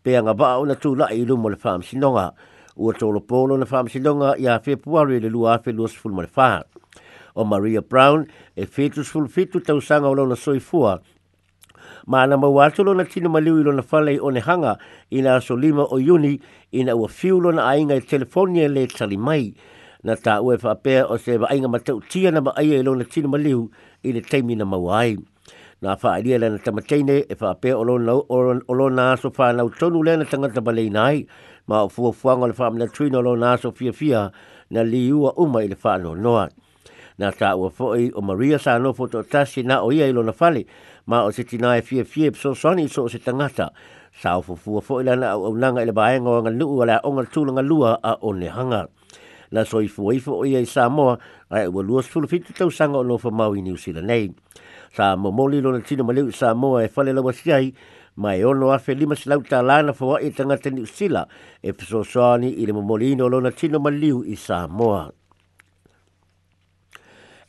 pe 0.03 0.11
nga 0.19 0.33
ba 0.33 0.57
o 0.59 0.65
tu 0.75 0.93
la 0.95 1.07
i 1.11 1.23
lu 1.25 1.37
mo 1.37 1.49
le 1.49 1.55
fam 1.55 1.81
si 1.81 1.97
nonga 1.97 2.31
o 2.77 2.91
to 2.91 3.11
lo 3.11 3.19
po 3.21 3.45
lo 3.45 3.55
na 3.57 3.65
fam 3.65 3.87
si 3.87 3.99
nonga 3.99 4.35
ya 4.37 4.59
fe 4.59 4.75
pu 4.75 4.97
a 4.99 5.03
le 5.05 5.19
lu 5.29 5.45
a 5.47 5.57
fe 5.59 5.71
lu 5.71 5.83
os 5.83 5.93
fu 5.93 6.09
mo 6.09 6.21
le 6.21 6.27
fa 6.27 6.63
o 7.35 7.43
maria 7.45 7.81
brown 7.81 8.27
e 8.55 8.65
fe 8.65 8.89
tu 8.89 9.03
sul 9.03 9.27
fe 9.27 9.45
tu 9.47 9.59
tau 9.61 9.79
sanga 9.79 10.07
o 10.09 10.13
lo 10.15 10.25
na 10.25 10.35
soi 10.35 10.59
fua 10.59 10.99
ma 12.07 12.25
na 12.25 12.35
ma 12.35 12.47
wa 12.47 12.67
lo 12.77 12.93
na 12.93 13.03
tino 13.05 13.29
maliu 13.29 13.59
i 13.59 13.63
lo 13.63 13.71
na 13.71 13.81
fa 13.81 14.01
le 14.03 14.19
o 14.19 14.29
ne 14.29 14.39
hanga 14.41 14.77
ina 15.11 15.39
na 15.39 15.39
so 15.39 15.55
lima 15.55 15.83
o 15.87 15.97
yuni 15.97 16.39
i 16.73 16.83
na 16.83 16.93
o 16.93 17.07
fiu 17.07 17.39
lo 17.39 17.51
na 17.51 17.65
ainga 17.71 17.95
e 17.95 18.03
i 18.03 18.07
telefonia 18.07 18.67
le 18.67 18.83
tali 18.87 19.15
mai 19.17 19.53
na 20.03 20.15
ta 20.15 20.39
ue 20.43 20.57
fa 20.59 20.73
pe 20.75 20.99
o 21.07 21.15
se 21.17 21.37
va 21.39 21.47
inga 21.55 21.67
mate 21.71 21.91
tia 22.11 22.31
na 22.31 22.41
ba 22.43 22.51
ai 22.59 22.75
e 22.75 22.81
lona 22.83 23.05
tina 23.07 23.27
maliu 23.31 23.71
liu 23.71 23.71
i 24.03 24.11
le 24.13 24.19
teimi 24.21 24.55
na 24.57 24.65
mauai. 24.67 25.15
Na 25.81 25.95
fa 25.95 26.09
ai 26.19 26.23
le 26.37 26.49
na 26.49 26.57
tamateine 26.59 27.23
e 27.23 27.33
fa 27.35 27.55
pe 27.55 27.71
o 27.71 27.83
lona 27.87 28.11
o 28.67 28.73
lona 28.75 29.11
aso 29.15 29.31
fa 29.33 29.53
na 29.55 29.63
utonu 29.63 30.03
le 30.03 30.17
na 30.17 30.25
tangata 30.25 30.61
ba 30.63 30.71
lei 30.75 30.89
nai 30.89 31.25
ma 31.67 31.83
o 31.83 31.87
fua 31.89 32.11
fuanga 32.11 32.47
le 32.47 32.53
fa 32.53 32.67
amina 32.67 32.87
tuina 32.87 33.19
o 33.19 33.21
lona 33.21 33.55
aso 33.55 33.71
fia 33.71 33.93
fia 33.93 34.31
na 34.71 34.83
liu 34.83 35.25
a 35.27 35.31
uma 35.39 35.63
i 35.63 35.67
le 35.69 35.75
fa 35.75 35.95
no 35.97 36.13
noa. 36.15 36.49
Na 37.17 37.31
ta 37.31 37.55
ua 37.55 37.69
fo 37.69 37.95
i 37.95 38.11
o 38.11 38.21
Maria 38.21 38.59
sa 38.59 38.77
no 38.77 38.91
foto 38.91 39.23
tasi 39.23 39.63
na 39.63 39.79
o 39.79 39.87
ia 39.91 40.03
i 40.07 40.11
lona 40.11 40.33
fale 40.33 40.65
ma 41.07 41.23
o 41.23 41.31
se 41.31 41.43
tina 41.47 41.77
e 41.77 41.81
fia 41.81 42.03
fia 42.03 42.27
e 42.27 42.35
so 42.35 42.51
soani 42.53 42.89
so 42.91 43.03
o 43.07 43.07
se 43.07 43.19
tangata 43.23 43.69
sa 44.11 44.35
o 44.35 44.41
fufua 44.41 44.81
fo 44.83 44.99
i 44.99 45.03
lana 45.07 45.31
au 45.31 45.45
au 45.47 45.55
nanga 45.55 45.79
i 45.81 45.85
le 45.87 45.93
baenga 45.95 46.27
o 46.29 46.41
ngalu 46.43 46.67
ua 46.77 46.85
la 46.91 46.99
o 47.07 47.13
ngal 47.15 47.27
tūlanga 47.31 47.61
lua 47.63 47.95
a 48.03 48.17
o 48.19 48.33
ne 48.35 48.49
hanga 48.51 48.89
la 49.53 49.61
soifua 49.65 50.13
ifo 50.17 50.37
o 50.41 50.45
iai 50.45 50.65
Samoa 50.65 51.17
a 51.49 51.61
e 51.61 51.67
ua 51.69 51.83
lua 51.85 52.01
sulu 52.03 52.27
fitu 52.27 52.53
tau 52.53 52.71
sanga 52.73 52.97
o 52.97 53.03
lofa 53.05 53.29
mau 53.31 53.53
i 53.55 53.61
New 53.61 53.77
Zealand 53.77 54.07
nei. 54.09 54.31
Sa 54.97 55.15
mo 55.15 55.29
moli 55.31 55.61
lona 55.61 55.79
tino 55.85 56.01
e 56.01 56.05
e 56.05 56.07
maleu 56.09 56.27
i 56.27 56.31
Samoa 56.33 56.83
e 56.83 56.87
fale 56.87 57.13
lawa 57.13 57.31
siai, 57.33 57.71
ma 58.17 58.33
e 58.33 58.43
ono 58.43 58.73
afe 58.73 58.93
lima 58.97 59.15
silau 59.15 59.41
ta 59.45 59.61
lana 59.61 59.93
fawa 59.93 60.19
i 60.21 60.31
tangata 60.33 60.69
New 60.73 60.85
Zealand 60.85 61.27
e 61.61 61.71
fesosoani 61.71 62.49
i 62.61 62.65
le 62.65 62.73
mo 62.73 62.81
moli 62.81 63.11
ino 63.13 63.27
lona 63.29 63.51
tino 63.51 63.79
maleu 63.79 64.23
i 64.25 64.35
Samoa. 64.35 65.05
Samoa. 65.13 65.13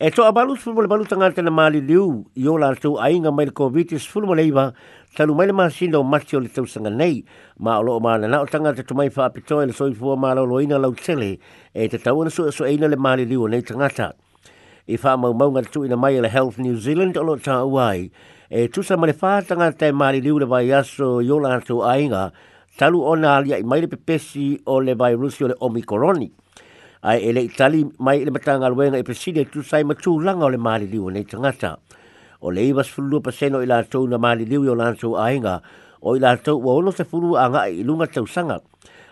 E 0.07 0.11
to 0.11 0.21
abalu 0.23 0.53
sulu 0.59 0.75
mole 0.77 0.87
balu 0.87 1.09
tanga 1.09 1.31
tena 1.33 1.51
mali 1.51 1.81
liu 1.81 2.05
i 2.37 2.47
ola 2.55 2.69
tu 2.77 2.91
ainga 3.01 3.31
mai 3.35 3.47
covid 3.61 3.91
is 3.99 4.03
sulu 4.03 4.27
mole 4.27 4.43
iba 4.51 4.75
tanu 5.17 5.35
mai 5.35 5.47
le 5.47 5.55
masino 5.61 6.01
matio 6.05 6.41
le 6.43 6.49
tau 6.53 6.67
nei 6.91 7.25
ma 7.59 7.79
o 7.79 7.83
loo 7.83 8.01
mana 8.01 8.29
na 8.29 8.41
o 8.41 8.45
tanga 8.45 8.75
te 8.75 8.83
tumai 8.83 9.09
fa 9.11 9.25
apito 9.31 9.63
e 9.63 9.67
le 9.69 9.73
soi 9.73 9.95
fua 9.95 10.15
ma 10.15 10.35
lo 10.35 10.45
loina 10.47 10.77
lau 10.79 10.93
tele 10.93 11.39
e 11.73 11.89
te 11.89 11.97
tau 11.97 12.21
ana 12.21 12.29
su 12.29 12.45
e 12.47 12.53
su 12.53 12.65
eina 12.65 12.87
le 12.87 12.97
mali 12.97 13.25
liu 13.25 13.47
nei 13.49 13.63
tangata 13.63 14.13
i 14.93 14.99
fa 14.99 15.17
mau 15.17 15.33
mau 15.33 15.49
ngatu 15.51 15.87
ina 15.89 15.97
mai 15.97 16.21
le 16.21 16.29
health 16.29 16.59
new 16.59 16.77
zealand 16.77 17.17
o 17.17 17.23
loo 17.23 17.39
ta 17.41 17.63
uai 17.65 18.11
e 18.51 18.69
tu 18.69 18.83
sa 18.83 18.99
mole 19.01 19.15
fa 19.15 19.41
tanga 19.41 19.73
te 19.73 19.89
mali 19.91 20.21
liu 20.21 20.37
le 20.39 20.45
vai 20.45 20.67
aso 20.69 21.23
i 21.25 21.31
ola 21.31 21.57
tu 21.65 21.81
ainga 21.81 22.29
talu 22.77 23.01
ona 23.01 23.37
alia 23.41 23.57
i 23.57 23.63
mai 23.65 23.81
le 23.81 23.89
pepesi 23.97 24.53
o 24.67 24.81
le 24.85 24.93
virus 25.07 25.41
o 25.41 25.49
le 25.49 25.55
omikoroni 25.65 26.29
ai 27.05 27.21
ele 27.21 27.41
itali 27.45 27.85
mai 28.01 28.25
le 28.25 28.31
matanga 28.33 28.65
alwe 28.67 28.85
nga 28.89 28.97
e 29.01 29.05
preside 29.09 29.43
tu 29.53 29.61
sai 29.71 29.85
matu 29.85 30.17
langa 30.25 30.45
ole 30.49 30.57
le 30.79 30.87
liu 30.89 31.11
nei 31.13 31.25
tanga 31.29 31.77
O 32.45 32.49
ole 32.49 32.61
iwas 32.69 32.89
fulu 32.89 33.21
pa 33.21 33.31
seno 33.31 33.61
i 33.61 33.67
na 33.69 34.17
maali 34.19 34.45
liu 34.45 34.65
yo 34.65 34.75
lanso 34.75 35.17
ainga, 35.17 35.61
o 36.03 36.15
i 36.17 36.21
la 36.21 36.37
tau 36.37 36.61
wa 36.61 36.93
se 36.93 37.05
fulu 37.05 37.37
anga 37.41 37.65
i 37.69 37.83
lunga 37.83 38.07
tau 38.07 38.27
sanga. 38.27 38.61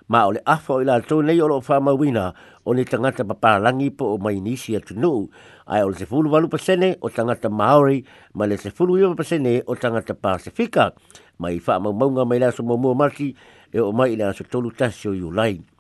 Ma 0.08 0.26
ole 0.26 0.36
le 0.36 0.40
afa 0.44 0.72
o 0.76 1.22
nei 1.22 1.40
o 1.40 1.46
lo 1.48 1.60
fa 1.60 1.78
wina 1.80 2.34
o 2.64 2.72
ne 2.72 2.84
tangata 2.84 3.24
papa 3.24 3.58
langi 3.58 3.88
po 3.90 4.04
o 4.12 4.18
mai 4.18 4.40
ni 4.40 4.56
sia 4.56 4.78
atu 4.80 4.92
no 5.00 5.28
ai 5.66 5.80
ole 5.80 5.92
le 5.92 5.98
se 5.98 6.04
fulu 6.06 6.28
walu 6.30 6.48
pa 6.48 6.58
sene 6.58 6.96
o 7.00 7.08
tangata 7.08 7.48
Maori, 7.48 8.04
ma 8.34 8.44
le 8.44 8.56
se 8.58 8.70
fulu 8.70 8.98
iwa 8.98 9.14
pa 9.16 9.22
sene 9.24 9.62
o 9.66 9.74
tangata 9.74 10.12
Pasifika, 10.12 10.92
ma 11.38 11.48
i 11.48 11.58
fa 11.58 11.78
maunga 11.80 12.24
mai 12.26 12.38
la 12.38 12.50
so 12.50 12.62
mo 12.62 12.76
mamua 12.76 12.94
mati, 12.94 13.32
e 13.72 13.80
o 13.80 13.92
mai 13.92 14.12
i 14.12 14.16
la 14.16 14.32
so 14.32 14.44
tolu 14.44 14.70
tasio 14.76 15.12
yu 15.12 15.32
laini 15.32 15.71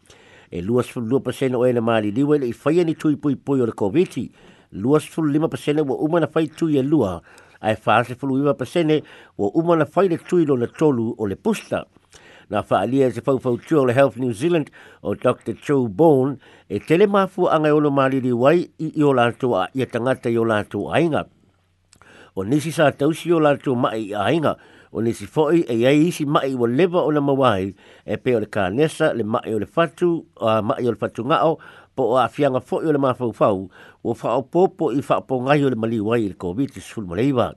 e 0.56 0.60
luas 0.60 0.86
fulu 0.88 1.06
lua 1.06 1.20
pasena 1.20 1.56
o 1.58 1.64
ele 1.66 1.80
maali 1.80 2.10
liwa 2.16 2.36
ele 2.36 2.50
i 2.52 2.52
faya 2.52 2.84
ni 2.84 2.94
tui 2.94 3.16
pui 3.16 3.36
pui 3.36 3.60
o 3.64 3.66
le 3.66 3.72
covid 3.72 4.30
Luas 4.74 5.04
e 5.04 5.08
fulu 5.08 5.28
lima 5.28 5.48
pasena 5.50 5.82
wa 5.84 5.96
umana 5.96 6.26
fai 6.26 6.46
tui 6.48 6.78
e 6.78 6.82
lua 6.82 7.22
a 7.60 7.72
e 7.72 7.76
fase 7.76 8.14
fulu 8.14 8.38
iwa 8.38 8.54
pasene 8.54 9.02
wa 9.38 9.50
umana 9.52 9.84
fai 9.84 10.08
le 10.08 10.16
tui 10.16 10.44
lo 10.46 10.56
na 10.56 10.66
tolu 10.66 11.14
o 11.18 11.26
le 11.28 11.36
pusta. 11.36 11.84
Na 12.48 12.62
faalia 12.62 13.06
e 13.06 13.10
se 13.12 13.20
fau 13.20 13.36
fau 13.38 13.58
tua 13.58 13.80
o 13.80 13.84
le 13.84 13.92
Health 13.92 14.16
New 14.16 14.32
Zealand 14.32 14.70
o 15.02 15.14
Dr. 15.14 15.60
Joe 15.60 15.88
Bone 15.92 16.38
e 16.72 16.80
tele 16.80 17.06
mafu 17.06 17.50
anga 17.52 17.68
e 17.68 17.72
ono 17.72 17.90
maali 17.92 18.20
liwa 18.24 18.54
i 18.56 18.64
i 18.80 19.02
o 19.04 19.12
lantu 19.12 19.52
a 19.60 19.68
i 19.76 19.84
i 20.32 20.36
o 20.38 20.44
lantu 20.44 20.88
a 20.88 21.24
O 22.34 22.42
nisi 22.44 22.72
sa 22.72 22.92
tausi 22.92 23.28
o 23.30 23.36
lantu 23.38 23.76
ma 23.76 23.92
i 23.92 24.08
a 24.16 24.24
o 24.92 25.00
nisi 25.00 25.26
foi 25.26 25.64
e 25.68 25.74
ia 25.80 25.92
isi 25.92 26.26
mai 26.26 26.52
o 26.54 26.66
leva 26.66 27.00
o 27.02 27.10
na 27.12 27.20
mawai 27.20 27.72
e 28.06 28.16
pe 28.20 28.36
o 28.36 28.40
le 28.40 28.46
kanesa 28.46 29.12
le 29.16 29.24
mai 29.24 29.48
o 29.54 29.58
le 29.58 29.64
fatu 29.66 30.26
a 30.40 30.60
mai 30.62 30.84
o 30.86 30.90
le 30.92 30.96
fatu 31.00 31.24
ngao 31.24 31.56
po 31.96 32.04
o 32.12 32.16
afianga 32.20 32.60
foi 32.60 32.84
o 32.86 32.92
le 32.92 32.98
mafaufau 33.00 33.70
o 34.04 34.14
fao 34.14 34.42
popo 34.42 34.92
i 34.92 35.00
fao 35.02 35.24
ngai 35.46 35.64
o 35.64 35.70
le 35.72 35.76
mali 35.76 35.98
wai 36.00 36.28
le 36.28 36.34
COVID-19 36.36 36.80
sulmoleiva. 36.80 37.54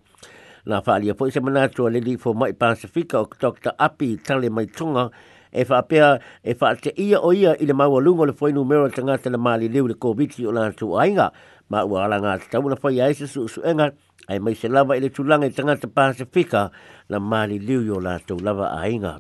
Nā 0.66 0.80
fa'alia 0.82 1.14
fo'i 1.14 1.30
i 1.30 1.34
se 1.36 1.40
manatua 1.44 1.92
le 1.92 2.00
li 2.00 2.14
lifo 2.16 2.34
mai 2.34 2.54
Pasifika 2.54 3.20
o 3.22 3.28
Dr. 3.28 3.76
Api 3.78 4.16
tale 4.26 4.50
mai 4.50 4.66
tonga 4.66 5.10
e 5.52 5.64
whaapea 5.64 6.20
e 6.44 6.56
whaate 6.58 6.90
ia 6.98 7.20
o 7.20 7.30
ia 7.34 7.54
i 7.60 7.68
le 7.70 7.74
maua 7.74 8.02
lungo 8.02 8.26
le 8.26 8.34
fo'i 8.34 8.52
numero 8.54 8.90
tangata 8.90 9.30
le 9.30 9.38
mali 9.38 9.68
leu 9.70 9.86
le 9.88 9.94
COVID-19 9.94 10.48
o 10.48 10.52
nātua 10.58 11.04
ainga. 11.04 11.30
Nā 11.30 11.55
ma 11.70 11.82
ua 11.88 12.06
ala 12.06 12.20
ngā 12.22 12.34
te 12.44 12.50
tauna 12.52 12.78
whai 12.82 13.00
ai 13.02 13.14
se 13.18 13.28
su 13.30 13.46
enga, 13.66 13.92
ai 14.30 14.40
mai 14.40 14.54
se 14.58 14.70
lava 14.70 14.98
i 14.98 15.02
le 15.04 15.10
tūlanga 15.10 15.50
i 15.50 15.88
Pasifika 15.88 16.70
na 17.10 17.20
mali 17.20 17.60
Liu 17.60 17.82
yo 17.82 18.00
la 18.00 18.20
tau 18.20 18.38
lava 18.40 18.70
a 18.70 18.88
inga. 18.90 19.16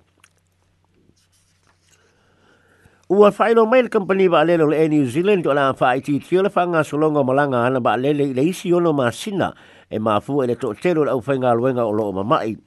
Ua 3.09 3.29
whaino 3.31 3.65
mai 3.69 3.81
le 3.83 3.89
company 3.89 4.27
ba 4.27 4.39
alelo 4.41 4.67
le 4.69 4.87
New 4.89 5.05
Zealand 5.05 5.45
o 5.47 5.53
la 5.53 5.71
wha 5.73 5.95
i 5.95 6.01
titi 6.01 6.37
o 6.37 6.41
le 6.41 6.49
wha 6.55 6.63
ngā 6.81 7.23
malanga 7.25 7.65
ana 7.65 7.79
ba 7.79 7.91
alele 7.93 8.23
i 8.29 8.33
le 8.33 8.41
isi 8.45 8.73
ono 8.73 8.93
mā 8.93 9.11
sina 9.13 9.53
e 9.89 9.99
mā 9.99 10.17
fua 10.21 10.43
e 10.45 10.53
le 10.53 10.55
tō 10.55 10.73
tero 10.81 11.03
la 11.05 11.13
uwha 11.15 11.37
ngā 11.37 11.53
luenga 11.53 11.85
o 11.85 11.91
loo 11.91 12.11
mamai. 12.13 12.57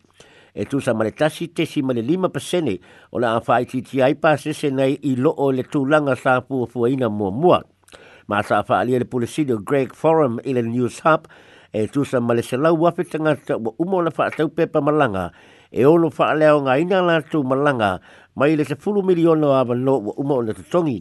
E 0.58 0.64
tūsa 0.66 0.90
ma 0.94 1.04
le 1.06 1.10
tasi 1.14 1.48
tesi 1.54 1.82
ma 1.82 1.92
le 1.94 2.02
lima 2.02 2.28
pasene 2.30 2.78
o 3.10 3.18
la 3.18 3.36
wha 3.38 3.54
ai 3.58 4.14
pāsese 4.14 4.70
nei 4.74 4.98
i 5.02 5.14
loo 5.18 5.50
le 5.50 5.62
tūlanga 5.62 6.14
sa 6.18 6.40
fua 6.40 6.66
fua 6.66 6.88
ina 6.90 7.08
mua 7.10 7.30
mua. 7.30 7.38
mua 7.40 7.62
ma 8.28 8.44
sa 8.44 8.60
fa 8.62 8.78
ali 8.84 8.92
le 8.98 9.04
polisi 9.08 9.44
Greg 9.64 9.92
Forum 9.96 10.36
i 10.44 10.52
le 10.52 10.60
News 10.62 11.00
Hub 11.08 11.24
e 11.72 11.88
tu 11.88 12.04
sa 12.04 12.20
ma 12.20 12.34
le 12.36 12.42
se 12.44 12.56
lau 12.60 12.76
tanga 13.08 13.32
ta 13.40 13.56
wa 13.56 13.72
umo 13.80 14.02
na 14.04 14.10
fa 14.12 14.28
tau 14.28 14.48
pepa 14.52 14.82
malanga 14.84 15.32
e 15.72 15.80
ono 15.88 16.10
fa 16.12 16.34
leo 16.36 16.60
nga 16.60 16.76
ina 16.76 17.00
la 17.00 17.22
tu 17.24 17.40
malanga 17.42 18.00
mai 18.36 18.52
le 18.56 18.64
se 18.68 18.76
fulu 18.76 19.00
o 19.00 19.48
ava 19.52 19.72
no 19.74 19.98
wa 20.12 20.12
umo 20.20 20.42
na 20.44 20.52
tutongi 20.52 21.00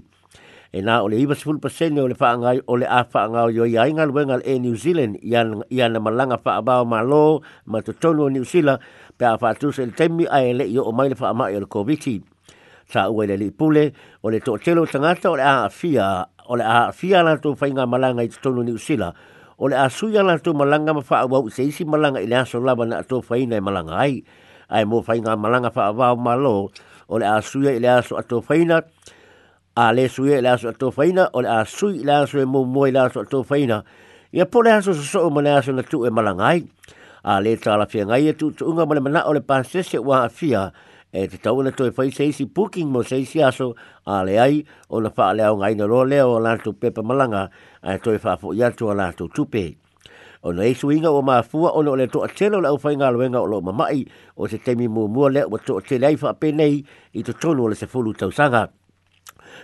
e 0.72 0.80
na 0.82 1.04
o 1.04 1.08
le 1.12 1.18
iwa 1.20 1.36
se 1.36 1.42
fulu 1.44 1.60
pasene 1.60 2.00
o 2.00 2.08
le 2.08 2.16
fa 2.16 2.32
anga 2.32 2.56
o 2.66 2.76
le 2.80 2.86
a 2.88 3.04
fa 3.04 3.26
anga 3.28 3.44
o 3.52 3.52
yo 3.52 3.66
ia 3.68 3.84
inga 3.92 4.06
luenga 4.08 4.38
le 4.40 4.44
e 4.48 4.60
New 4.64 4.76
Zealand 4.80 5.18
i 5.22 5.36
ana 5.36 6.00
malanga 6.00 6.38
fa 6.40 6.58
abao 6.64 6.86
ma 6.88 7.02
lo 7.04 7.42
ma 7.68 7.82
tutonu 7.84 8.24
o 8.32 8.32
New 8.32 8.44
Zealand 8.48 8.80
pe 9.20 9.26
a 9.28 9.36
fa 9.38 9.52
tu 9.54 9.74
se 9.76 9.84
le 9.84 9.92
temi 9.92 10.24
a 10.32 10.44
ele 10.48 10.64
i 10.64 10.80
o 10.80 10.94
mai 10.96 11.10
le 11.12 11.16
fa 11.20 11.28
amai 11.36 11.56
o 11.60 11.60
le 11.60 11.68
covid 11.68 12.24
sa 12.88 13.10
uele 13.12 13.36
li 13.36 13.52
pule 13.52 13.92
o 14.24 14.30
le 14.32 14.40
to 14.40 14.56
telo 14.64 14.86
tangata 14.88 15.28
o 15.30 15.36
a 15.36 15.66
afia 15.68 16.26
ole 16.48 16.64
a 16.64 16.92
fia 16.96 17.24
la 17.24 17.36
tu 17.38 17.54
fainga 17.56 17.84
malanga 17.86 18.24
i 18.24 18.30
tonu 18.32 18.64
ni 18.64 18.72
usila 18.72 19.14
ole 19.60 19.76
a 19.76 19.90
suia 19.92 20.24
la 20.24 20.38
tu 20.40 20.54
malanga 20.56 20.94
ma 20.96 21.02
faa 21.04 21.26
wau 21.28 21.44
malanga 21.88 22.20
i 22.24 22.28
le 22.28 22.36
aso 22.40 22.60
lava 22.64 22.86
na 22.88 23.02
tu 23.04 23.22
faina 23.22 23.58
i 23.60 23.64
malanga 23.64 23.96
ai 23.96 24.24
ai 24.72 24.84
mo 24.88 25.02
fainga 25.04 25.36
malanga 25.36 25.70
fa 25.72 25.92
wau 25.92 26.16
malo 26.16 26.72
ole 27.12 27.26
a 27.28 27.42
suia 27.44 27.76
i 27.76 27.80
le 27.80 27.90
aso 27.92 28.16
a 28.18 28.24
tu 28.24 28.40
faina 28.42 28.82
a 29.76 29.92
le 29.94 30.08
suia 30.10 30.38
i 30.40 30.44
le 30.44 30.50
a 30.56 30.58
tu 30.74 30.92
faina 30.92 31.28
o 31.36 31.42
a 31.44 31.66
sui 31.68 32.00
i 32.02 32.06
le 32.08 32.24
e 32.42 32.46
mo 32.48 32.64
mo 32.64 32.88
i 32.88 32.92
le 32.96 33.00
aso 33.08 33.20
a 33.28 33.28
tu 33.28 33.44
faina 33.44 33.84
ia 34.32 34.46
po 34.48 34.62
le 34.64 34.72
aso 34.72 34.94
so 34.96 35.28
mo 35.30 35.42
na 35.44 35.50
le 35.52 35.52
aso 35.60 35.72
na 35.76 35.84
tu 35.84 36.06
e 36.08 36.10
malanga 36.10 36.46
ai 36.48 36.64
a 37.28 37.42
le 37.44 37.58
tala 37.60 37.86
fia 37.92 38.06
ngai 38.08 38.30
e 38.32 38.34
tu 38.40 38.54
tu 38.56 38.72
nga 38.74 38.86
ma 38.88 38.94
le 38.96 39.02
mana 39.04 39.28
o 39.28 39.34
le 39.36 39.42
pasese 39.44 39.98
wa 40.00 40.24
a 40.24 40.30
fia 40.32 40.72
e 41.18 41.26
te 41.28 41.38
tau 41.42 41.58
na 41.66 41.72
toi 41.74 41.90
fai 41.90 42.12
seisi 42.14 42.46
booking 42.46 42.94
mo 42.94 43.02
seisi 43.02 43.42
aso 43.42 43.74
a 44.06 44.22
le 44.22 44.38
ai 44.38 44.58
o 44.94 45.00
na 45.02 45.10
faa 45.10 45.34
leo 45.34 45.58
ngai 45.58 45.74
na 45.74 45.86
lo 45.90 46.06
leo 46.06 46.30
o 46.38 46.38
lantou 46.46 46.78
pepa 46.78 47.02
malanga 47.02 47.50
a 47.82 47.92
toi 47.98 48.20
faa 48.24 48.38
fo 48.38 48.54
iatu 48.54 48.86
o 48.94 48.94
lantou 48.94 49.26
tupe. 49.36 49.66
O 50.46 50.54
na 50.54 50.62
eisu 50.70 50.92
inga 50.94 51.10
o 51.10 51.22
maa 51.26 51.42
fua 51.42 51.74
o 51.74 51.82
na 51.82 51.90
o 51.92 51.98
le 51.98 52.06
toa 52.08 52.28
tele 52.30 52.58
o 52.62 52.62
le 52.62 52.68
au 52.70 52.78
ngā 52.78 53.10
luenga 53.10 53.42
o 53.42 53.50
lo 53.50 53.62
mamai 53.66 54.06
o 54.38 54.46
se 54.48 54.60
temi 54.62 54.86
mua 54.88 55.08
mua 55.08 55.30
leo 55.34 55.50
o 55.50 55.58
toa 55.58 55.82
tele 55.82 56.06
ai 56.06 56.18
faa 56.22 56.38
penei 56.38 56.86
i 57.18 57.24
to 57.26 57.34
tonu 57.34 57.64
o 57.66 57.70
le 57.74 57.76
se 57.76 57.88
fulu 57.90 58.14
tau 58.14 58.30
sanga. 58.30 58.70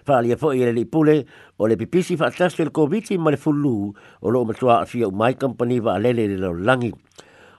Fa 0.06 0.26
lia 0.26 0.36
fo 0.38 0.54
i 0.58 0.66
le 0.66 0.74
li 0.74 0.86
pule 0.90 1.22
o 1.60 1.70
le 1.70 1.78
pipisi 1.78 2.18
faa 2.18 2.32
tasu 2.34 2.64
le 2.66 2.74
COVID-19 2.74 3.20
ma 3.22 3.30
le 3.30 3.38
fulu 3.38 3.94
o 4.26 4.30
lo 4.32 4.42
matua 4.44 4.82
a 4.82 4.86
fia 4.90 5.06
umai 5.06 5.38
company 5.38 5.78
va 5.80 5.94
alele 6.02 6.30
le 6.34 6.38
lo 6.42 6.50
langi 6.54 6.90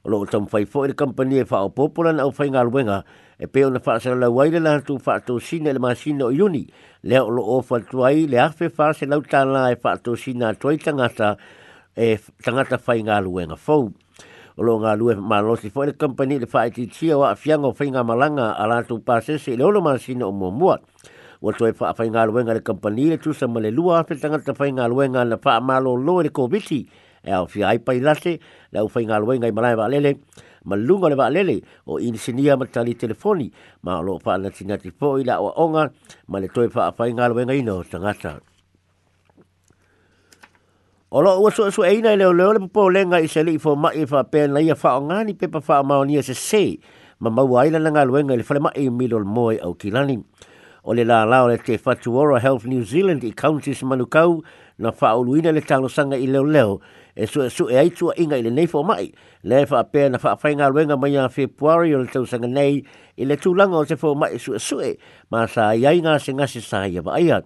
lo 0.04 0.20
o 0.20 0.24
tam 0.28 0.46
fai 0.46 0.64
fōi 0.68 0.88
re 0.90 0.94
kampani 0.94 1.38
e 1.40 1.42
o 1.48 1.68
pōpola 1.74 2.12
na 2.14 2.24
au 2.24 2.30
fai 2.32 2.50
ngā 2.52 2.62
luenga 2.68 3.02
e 3.40 3.46
peo 3.46 3.70
na 3.70 3.80
wha 3.80 3.98
sara 3.98 4.14
lau 4.16 4.40
aile 4.42 4.60
lana 4.60 4.82
tū 4.84 4.98
wha 5.00 5.14
tō 5.24 5.38
sina 5.40 5.72
le 5.72 5.80
māsina 5.80 6.26
o 6.28 6.28
iuni 6.30 6.66
lea 7.02 7.22
o 7.24 7.30
lo 7.30 7.42
o 7.42 7.62
wha 7.64 7.78
tuai 7.90 8.26
le 8.28 8.36
awhi 8.38 8.68
wha 8.76 8.92
se 8.92 9.06
lau 9.06 9.22
tāna 9.24 9.70
e 9.72 9.78
wha 9.80 9.94
tō 9.96 10.16
sina 10.20 10.52
tuai 10.54 10.76
tangata 10.76 11.36
e 11.96 12.18
tangata 12.44 12.76
fai 12.76 13.00
ngā 13.02 13.16
luenga 13.24 13.56
fōu 13.56 13.88
o 14.58 14.62
lo 14.62 14.76
ngā 14.78 14.92
lue 15.00 15.16
mā 15.16 15.40
losi 15.42 15.72
fōi 15.72 15.88
re 15.88 15.94
kampani 15.96 16.38
le 16.44 16.48
wha 16.52 16.66
e 16.68 16.70
titia 16.70 17.16
o 17.16 17.24
a 17.24 17.32
fianga 17.34 17.72
o 17.72 17.72
fai 17.72 17.88
ngā 17.88 18.04
malanga 18.04 18.52
a 18.60 18.66
lana 18.68 18.84
tū 18.84 19.00
pāsese 19.00 19.56
le 19.56 19.64
olo 19.64 19.80
māsina 19.80 20.26
o 20.28 20.32
mua 20.32 20.50
mua 20.50 20.78
Wa 21.44 21.52
toi 21.52 21.74
wha 21.76 21.90
awhai 21.92 22.06
ngā 22.08 22.22
luenga 22.30 22.54
le 22.56 22.62
company 22.64 23.10
le 23.10 23.18
tūsa 23.20 23.44
ma 23.52 23.60
le 23.60 23.68
lua 23.70 23.98
awhi 24.02 24.16
tangata 24.16 24.54
whai 24.56 24.70
ngā 24.78 24.86
luenga 24.88 25.24
na 25.28 25.36
wha 25.36 25.56
amalo 25.60 25.92
lo 26.00 26.22
le 26.24 26.30
kōbiti. 26.32 26.78
Wa 26.88 27.03
e 27.24 27.32
au 27.32 27.46
fia 27.48 27.66
ai 27.68 27.78
pai 27.80 28.00
lase, 28.00 28.38
le 28.72 28.78
au 28.80 28.88
fai 28.88 29.04
ngalo 29.06 29.26
wenga 29.26 29.46
i 29.48 29.52
marae 29.52 29.74
wa 29.74 29.88
le 29.88 31.14
valele 31.14 31.60
o 31.86 31.98
insinia 31.98 32.56
ma 32.56 32.66
tali 32.66 32.94
telefoni, 32.94 33.50
ma 33.82 33.98
alo 33.98 34.18
wha 34.24 34.34
ana 34.34 34.50
tingati 34.50 34.92
po 34.92 35.18
i 35.18 35.24
la 35.24 35.40
onga, 35.40 35.90
ma 36.28 36.38
le 36.38 36.48
toi 36.48 36.68
wha 36.74 36.92
fai 36.92 37.12
ngalo 37.12 37.34
wenga 37.34 37.54
ino 37.54 37.82
tangata. 37.82 38.40
O 41.10 41.20
lo 41.22 41.40
ua 41.40 41.50
sua 41.50 41.70
sua 41.70 41.86
eina 41.88 42.10
i 42.10 42.14
e 42.14 42.16
leo 42.16 42.32
leo 42.32 42.52
le 42.52 42.58
popo 42.58 42.90
lenga 42.90 43.20
i 43.20 43.28
se 43.28 43.42
li 43.42 43.54
i 43.54 43.58
fo 43.58 43.74
mai 43.76 43.98
i 43.98 44.02
e 44.02 44.06
wha 44.10 44.22
pēna 44.24 44.60
ia 44.64 44.74
wha 44.74 44.96
o 44.98 45.00
ngani 45.08 45.34
pepa 45.34 45.60
wha 45.66 45.78
o 45.80 45.84
maonia 45.84 46.22
se 46.22 46.34
se, 46.34 46.76
ma 47.20 47.30
maua 47.30 47.62
aila 47.64 47.78
na 47.78 47.90
ngalo 47.90 48.12
wenga 48.12 48.34
i 48.34 48.36
le 48.36 48.44
whale 48.48 48.60
Ma 48.60 48.68
maua 48.68 49.08
aila 49.08 49.24
na 49.24 49.64
au 49.64 49.74
kilani 49.74 50.18
o 50.86 50.92
le 50.92 51.04
la 51.04 51.24
lao 51.24 51.48
le 51.48 51.56
te 51.58 51.78
Fatuoro 51.78 52.36
Health 52.36 52.66
New 52.66 52.84
Zealand 52.84 53.22
i 53.24 53.32
Counties 53.32 53.80
Manukau 53.82 54.42
na 54.78 54.90
whaoluina 54.90 55.50
le 55.52 55.62
talosanga 55.62 56.14
i 56.20 56.26
leo 56.26 56.44
leo 56.44 56.80
e 57.16 57.24
su 57.26 57.40
e 57.42 57.48
su 57.48 57.68
e 57.70 57.78
aitua 57.80 58.12
inga 58.18 58.36
i 58.36 58.42
le 58.42 58.50
neifo 58.50 58.82
mai 58.84 59.10
le 59.42 59.62
e 59.64 59.64
whaapea 59.64 60.10
na 60.10 60.18
whaafainga 60.22 60.68
luenga 60.68 60.96
mai 61.00 61.16
a 61.16 61.28
Februari 61.30 61.94
o 61.94 62.02
le 62.04 62.06
talosanga 62.08 62.46
nei 62.52 62.84
i 63.16 63.24
le 63.24 63.36
tūlanga 63.36 63.80
o 63.80 63.84
te 63.84 63.96
fo 63.96 64.14
mai 64.14 64.36
su 64.38 64.52
e 64.54 64.58
su 64.58 64.78
e 64.80 64.98
ma 65.30 65.46
sa 65.48 65.72
iai 65.72 66.02
ngā 66.04 66.18
se 66.20 66.34
ngasi 66.36 66.60
sa 66.60 66.84
ia 66.84 67.00
wa 67.00 67.16
aia 67.16 67.40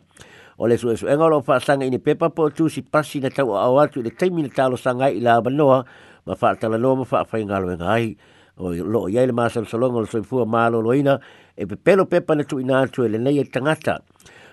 o 0.58 0.66
le 0.66 0.76
su 0.76 0.90
e 0.90 0.96
su 0.96 1.06
e 1.06 1.14
ngoro 1.14 1.38
whaasanga 1.38 1.86
i 1.86 1.90
ne 1.94 1.98
pepa 2.02 2.30
po 2.34 2.48
tu 2.50 2.68
si 2.68 2.82
pasi 2.82 3.20
na 3.20 3.30
tau 3.30 3.54
au 3.54 3.78
atu 3.78 4.00
i 4.02 4.02
le 4.02 4.10
taimi 4.10 4.42
na 4.42 4.48
talosanga 4.50 5.14
i 5.14 5.20
la 5.22 5.38
abanoa 5.38 5.84
ma 6.26 6.34
whaatala 6.34 6.74
noa 6.76 7.06
ma 7.06 7.06
whaafainga 7.06 7.58
luenga 7.62 7.86
ai 7.86 8.16
o 8.58 8.74
lo 8.74 9.06
iai 9.06 9.30
masal 9.30 9.32
maa 9.36 9.48
salosalonga 9.48 9.94
o 9.96 10.00
le 10.02 10.10
soifua 10.10 10.42
maa 10.46 10.70
loloina 10.74 11.20
e 11.60 11.66
pe 11.66 11.74
pelo 11.76 12.06
pepa 12.06 12.34
na 12.38 12.46
tuina 12.48 12.74
atu 12.86 12.98
e 13.04 13.08
le 13.12 13.18
nei 13.24 13.38
e 13.42 13.44
tangata. 13.54 13.96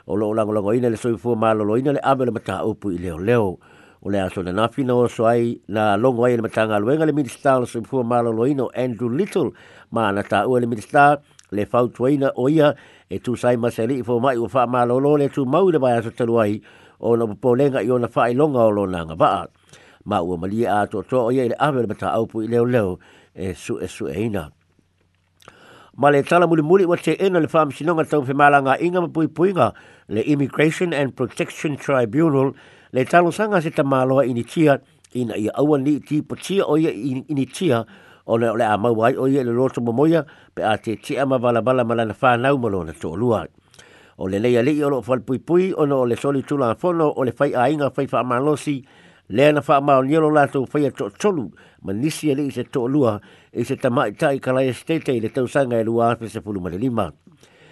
O 0.10 0.14
lo 0.16 0.34
lango 0.34 0.50
lango 0.54 0.74
ina 0.74 0.90
le 0.90 0.98
soifu 0.98 1.36
ma 1.38 1.54
lo 1.54 1.78
ina 1.78 1.92
le 1.94 2.02
amele 2.02 2.32
mata 2.34 2.66
upu 2.66 2.90
i 2.90 2.98
leo 2.98 3.18
leo. 3.22 3.60
O 4.02 4.10
le 4.10 4.18
aso 4.26 4.42
na 4.42 4.50
nafi 4.52 4.82
na 4.84 4.96
oso 4.98 5.26
ai 5.30 5.62
na 5.70 5.94
longo 6.02 6.26
ai 6.26 6.36
le 6.36 6.42
matanga 6.50 6.80
luenga 6.82 7.06
le 7.06 7.14
minister 7.14 7.60
le 7.62 7.66
soifu 7.70 8.02
ma 8.04 8.22
lo 8.26 8.44
ino 8.50 8.70
Andrew 8.74 9.10
Little 9.10 9.54
ma 9.92 10.10
na 10.10 10.24
ta 10.24 10.48
ua 10.50 10.60
le 10.60 10.66
minister 10.66 11.22
le 11.52 11.66
fautuaina 11.70 12.34
o 12.42 12.50
ia 12.50 12.74
e 13.08 13.20
tu 13.20 13.36
sai 13.36 13.56
ma 13.58 13.70
seri 13.70 14.02
ifo 14.02 14.18
mai 14.20 14.38
ufa 14.42 14.66
ma 14.66 14.82
lo 14.84 14.98
lo 14.98 15.16
le 15.16 15.30
tu 15.30 15.46
mau 15.46 15.70
le 15.70 15.78
baya 15.78 16.02
so 16.02 16.10
talu 16.10 16.42
ai 16.42 16.62
o 17.00 17.16
na 17.16 17.26
popolenga 17.30 17.82
i 17.86 17.90
ona 17.92 18.08
fai 18.10 18.34
longa 18.34 18.62
o 18.66 18.70
lo 18.74 18.86
nanga 18.90 19.14
vaa. 19.16 19.46
Ma 20.06 20.22
ua 20.26 20.38
malia 20.38 20.82
ato 20.82 21.04
toa 21.06 21.30
o 21.30 21.32
ia 21.32 21.46
i 21.46 21.50
le 21.54 21.58
amele 21.62 21.86
mata 21.88 22.18
upu 22.18 22.42
i 22.42 22.48
leo 22.50 22.66
leo 22.66 22.98
e 23.38 23.54
su 23.54 23.78
e 23.78 23.86
su 23.88 24.06
e 24.10 24.26
ina. 24.26 24.50
E 24.52 24.65
ma 25.98 26.12
le 26.12 26.24
tala 26.24 26.48
muli 26.48 26.62
muli 26.62 26.86
wa 26.86 26.98
te 26.98 27.12
ena 27.16 27.40
le 27.40 27.48
whaam 27.48 27.72
sinonga 27.72 28.04
tau 28.06 28.20
whi 28.22 28.34
malanga 28.36 28.76
inga 28.84 29.02
ma 29.02 29.08
pui 29.08 29.28
puinga 29.28 29.74
le 30.10 30.22
Immigration 30.28 30.94
and 30.94 31.16
Protection 31.16 31.78
Tribunal 31.78 32.52
le 32.92 33.06
talo 33.06 33.32
sanga 33.32 33.62
se 33.62 33.72
ta 33.72 33.84
maloa 33.84 34.26
ini 34.28 34.44
tia 34.44 34.78
ina 35.16 35.38
ia 35.40 35.52
awa 35.56 35.78
ni 35.80 36.00
ti 36.00 36.22
po 36.22 36.36
tia 36.36 36.66
o 36.68 36.76
ia 36.76 36.92
ini 36.92 37.48
tia 37.48 37.86
o 38.28 38.38
le 38.38 38.50
ole 38.52 38.64
a 38.68 38.76
mawai 38.78 39.16
o 39.18 39.28
ia 39.28 39.44
le 39.44 39.52
roto 39.56 39.80
mamoya 39.82 40.26
pe 40.54 40.64
a 40.64 40.76
te 40.78 40.98
tia 41.00 41.26
ma 41.26 41.38
vala 41.40 41.62
bala 41.62 41.86
malana 41.88 42.12
whanau 42.14 42.58
malo 42.60 42.84
na 42.84 42.92
to 42.92 43.16
lua. 43.16 43.46
O 44.20 44.28
le 44.28 44.40
leia 44.40 44.64
le 44.64 44.72
i 44.76 44.84
olo 44.84 45.02
fal 45.02 45.22
pui 45.24 45.40
pui 45.40 45.72
o 45.78 45.86
no 45.88 46.02
o 46.04 46.06
le 46.06 46.16
soli 46.20 46.44
tula 46.44 46.76
fono 46.76 47.08
o 47.08 47.24
le 47.24 47.32
fai 47.32 47.54
a 47.56 47.70
inga 47.72 47.90
fai 47.90 48.06
wha 48.12 48.24
malosi 48.36 48.80
malosi 48.84 48.86
le 49.30 49.52
na 49.52 49.62
fa 49.62 49.82
ma 49.82 50.02
ni 50.02 50.14
lo 50.16 50.30
la 50.30 50.46
to 50.46 50.66
fa 50.66 50.80
ya 50.80 50.92
to 50.92 51.10
tolu 51.18 51.50
ma 51.82 51.94
ni 51.94 52.10
si 52.10 52.30
ele 52.30 52.52
se 52.52 52.64
to 52.64 52.88
lua 52.88 53.20
e 53.52 53.64
se 53.64 53.76
ta 53.76 53.90
mai 53.90 54.12
tai 54.14 54.38
kala 54.40 54.62
e 54.62 54.72
ste 54.74 55.02
le 55.20 55.30
tau 55.34 55.48
sanga 55.48 55.80
e 55.82 55.84
lua 55.84 56.16
pe 56.16 56.28
se 56.30 56.42
pulu 56.46 56.60
ma 56.62 56.70
lima 56.70 57.12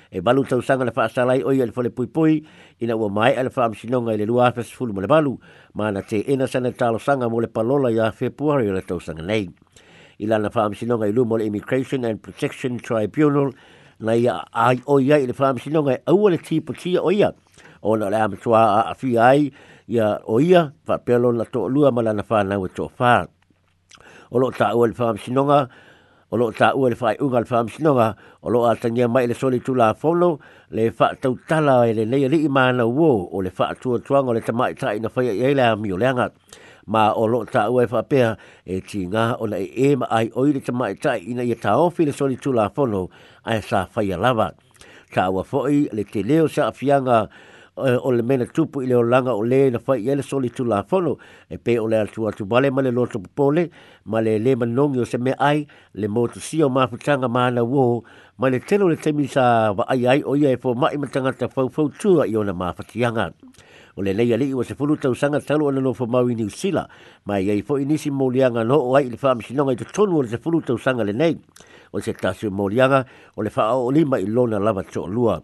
e 0.10 0.20
balu 0.22 0.44
tau 0.46 0.62
sanga 0.62 0.86
le 0.86 0.92
fa 0.92 1.08
sala 1.10 1.36
o 1.46 1.52
ye 1.54 1.66
le 1.66 1.72
fole 1.72 1.92
pui 1.94 2.08
pui 2.08 2.42
i 2.82 2.86
wa 2.92 3.10
mai 3.10 3.36
al 3.38 3.52
fa 3.54 3.66
am 3.66 3.74
si 3.74 3.88
nonga 3.88 4.16
le 4.18 4.26
lua 4.26 4.52
pe 4.52 4.64
se 4.64 4.74
pulu 4.76 4.94
ma 4.94 5.06
balu 5.06 5.38
ma 5.76 5.92
na 5.92 6.02
te 6.02 6.24
ena 6.26 6.48
sana 6.48 6.72
ta 6.72 6.90
lo 6.90 6.98
sanga 6.98 7.30
mo 7.30 7.40
le 7.40 7.48
palola 7.48 7.92
ya 7.94 8.10
fe 8.12 8.32
puari 8.34 8.72
le 8.74 8.82
tau 8.82 9.00
sanga 9.00 9.22
nei 9.22 9.48
ila 10.18 10.38
na 10.40 10.50
fa 10.50 10.64
am 10.66 10.74
si 10.74 10.86
i 10.86 10.90
lua 10.90 11.24
mo 11.26 11.36
le 11.38 11.44
immigration 11.46 12.04
and 12.04 12.20
protection 12.24 12.78
tribunal 12.80 13.54
na 14.02 14.14
ia 14.18 14.42
ai 14.54 14.82
o 14.90 14.98
ye 14.98 15.22
le 15.26 15.34
fa 15.38 15.54
am 15.54 15.60
si 15.62 15.70
nonga 15.70 15.94
e 16.02 16.02
au 16.10 16.28
le 16.28 16.38
tipu 16.42 16.74
tia 16.74 16.98
o 17.02 17.12
ye 17.14 17.30
ona 17.86 18.10
le 18.10 18.16
am 18.18 18.34
tua 18.42 18.90
a 18.90 18.94
fi 18.98 19.18
ai 19.18 19.52
ia 19.94 20.10
o 20.32 20.36
ia 20.42 20.74
fa 20.88 20.96
pelo 21.08 21.30
na 21.32 21.46
to 21.54 21.62
lua 21.74 21.90
mala 21.96 22.12
na 22.18 22.24
fa 22.30 22.40
na 22.44 22.56
wo 22.62 22.66
fa 23.00 23.16
e 23.30 23.30
o 24.34 24.38
lo 24.42 24.50
ta 24.60 24.68
e 24.74 24.74
o 24.80 24.86
le 24.90 24.94
fa 24.98 25.14
sinonga 25.24 25.60
o 26.34 26.36
lo 26.38 26.46
ta 26.52 26.68
o 26.80 26.90
le 26.90 26.96
fa 27.02 27.08
u 27.24 27.28
gal 27.34 27.46
fa 27.46 27.60
sinonga 27.76 28.08
o 28.42 28.48
lo 28.54 28.60
atangi 28.72 29.06
mai 29.14 29.26
le 29.30 29.36
soli 29.42 29.60
tula 29.66 29.88
folo 30.02 30.30
le 30.76 30.84
fa 30.98 31.08
tau 31.22 31.34
tala 31.50 31.76
e 31.86 31.92
le 31.98 32.04
nei 32.12 32.26
li 32.32 32.40
mana 32.56 32.84
wo 32.98 33.12
o 33.30 33.38
le 33.46 33.52
fa 33.58 33.66
tu 33.82 33.90
tu 34.06 34.12
o 34.18 34.32
le 34.36 34.42
tama 34.48 34.66
ta 34.80 34.88
ina 34.98 35.10
fa 35.14 35.20
ia 35.28 35.48
le 35.58 35.68
mi 35.82 35.90
o 35.94 35.98
le 36.02 36.06
anga 36.12 36.28
ma 36.94 37.04
o 37.14 37.24
lo 37.32 37.40
ta 37.54 37.62
o 37.70 37.78
fa 37.92 38.02
pe 38.10 38.18
e, 38.26 38.34
e 38.66 38.76
tinga 38.90 39.24
o 39.42 39.46
le 39.52 39.58
e 39.62 39.94
ma 40.00 40.06
ai 40.18 40.28
o 40.34 40.42
le 40.54 40.58
tama 40.68 40.86
ta 41.04 41.12
ina 41.32 41.44
ia 41.50 41.54
ta 41.64 41.72
o 41.84 41.94
le 42.06 42.10
soli 42.20 42.36
tula 42.44 42.66
folo 42.76 43.02
ai 43.50 43.60
sa 43.70 43.80
fa 43.94 44.02
ia 44.10 44.18
lava 44.24 44.48
ka 45.14 45.24
wa 45.36 45.44
foi 45.52 45.78
le 45.96 46.02
te 46.12 46.20
leo 46.30 46.46
sa 46.56 46.64
fianga 46.80 47.20
Eh, 47.76 47.98
o 48.04 48.12
le 48.12 48.22
mena 48.22 48.46
tupu 48.46 48.82
i 48.84 48.86
le 48.88 48.94
olanga 48.96 49.34
o 49.34 49.42
le 49.42 49.72
na 49.74 49.80
fai 49.80 50.06
yele 50.06 50.22
soli 50.22 50.52
tu 50.52 50.64
la 50.64 50.84
fono 50.84 51.18
e 51.50 51.58
pe 51.58 51.80
o 51.80 51.88
le 51.88 51.98
al 51.98 52.10
tu 52.12 52.46
bale 52.46 52.70
ma 52.70 52.84
le 52.84 52.92
loto 52.92 53.18
popole 53.20 53.72
ma 54.06 54.22
le 54.22 54.38
le 54.38 54.54
manongi 54.56 55.00
o 55.00 55.06
se 55.06 55.18
me 55.18 55.34
ai 55.40 55.66
le 55.96 56.08
motu 56.08 56.40
si 56.40 56.62
o 56.62 56.70
ma 56.70 56.86
na 57.50 57.64
wo 57.64 58.04
ma 58.38 58.50
le 58.50 58.60
telo 58.60 58.88
le 58.88 58.96
temi 58.96 59.26
sa 59.26 59.72
wa 59.72 59.86
ai 59.90 60.06
ai 60.06 60.22
o 60.24 60.36
ia 60.36 60.52
e 60.52 60.58
fo 60.58 60.76
ma 60.76 60.92
ima 60.94 61.08
tanga 61.08 61.34
ta 61.34 61.48
fau 61.48 61.68
fau 61.70 61.90
tua 61.90 62.28
i 62.28 62.36
ona 62.38 62.54
mafutianga 62.54 63.34
o 63.98 64.02
le 64.04 64.14
leia 64.14 64.38
li 64.38 64.50
iwa 64.54 64.64
se 64.64 64.76
fulu 64.76 64.96
tau 64.98 65.16
sanga 65.16 65.40
talo 65.42 65.68
ana 65.74 65.80
nofo 65.82 66.06
mau 66.06 66.30
i 66.30 66.36
ni 66.36 66.44
usila 66.46 66.86
ma 67.26 67.40
i 67.42 67.50
ai 67.50 67.64
fo 67.66 67.80
inisi 67.82 68.12
molianga 68.14 68.62
no 68.64 68.76
o 68.86 68.94
ai 68.94 69.08
il 69.10 69.18
faa 69.18 69.34
misinonga 69.34 69.74
i 69.74 69.82
tutonu 69.82 70.18
o 70.20 70.22
le 70.22 70.28
se 70.30 70.38
fulu 70.38 70.62
tau 70.62 70.78
sanga 70.78 71.02
le 71.04 71.12
nei 71.14 71.34
o 71.90 71.98
se 72.00 72.14
tasu 72.14 72.52
molianga 72.54 73.02
o 73.34 73.42
le 73.42 73.50
faa 73.50 73.74
o 73.76 73.90
lima 73.90 74.20
i 74.22 74.28
lona 74.30 74.60
lava 74.62 74.84
cho 74.86 75.08
lua 75.10 75.42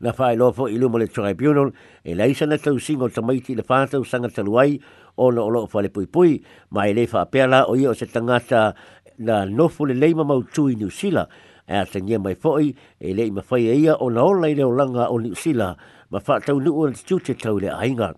na 0.00 0.12
fai 0.12 0.36
lofo 0.36 0.66
i 0.68 0.78
lumo 0.78 0.98
le 0.98 1.06
tribunal 1.06 1.72
e 2.04 2.14
laisa 2.14 2.46
na 2.46 2.56
tau 2.56 2.78
singo 2.78 3.08
ta 3.08 3.20
le 3.26 3.40
fātau 3.70 4.04
sanga 4.06 4.28
taluai 4.28 4.80
o 5.16 5.30
na 5.30 5.42
olo 5.42 5.64
o 5.64 5.66
fale 5.66 5.88
pui 5.88 6.06
pui 6.06 6.42
ma 6.70 6.86
e 6.86 6.92
lefa 6.94 7.20
apela 7.26 7.66
o 7.68 7.76
ia 7.76 7.90
o 7.90 7.94
se 7.94 8.06
tangata 8.06 8.74
na 9.18 9.44
nofu 9.44 9.84
le 9.86 9.94
leima 9.94 10.24
mau 10.26 10.42
tui 10.42 10.74
New 10.74 10.90
Sila 10.90 11.28
e 11.66 11.74
a 11.76 11.84
te 11.84 12.00
mai 12.18 12.34
foi 12.34 12.74
e 13.00 13.14
lei 13.14 13.30
ma 13.30 13.42
fai 13.42 13.68
e 13.68 13.74
ia 13.74 13.96
o 13.96 14.08
na 14.10 14.22
olai 14.24 14.54
leo 14.56 14.70
langa 14.70 15.10
o 15.10 15.18
New 15.18 15.34
Sila 15.34 15.76
ma 16.10 16.20
fa 16.20 16.40
tau 16.40 16.60
nuu 16.60 16.86
an 16.86 16.94
tute 16.94 17.34
tau 17.38 17.58
le 17.58 17.68
ainga 17.68 18.14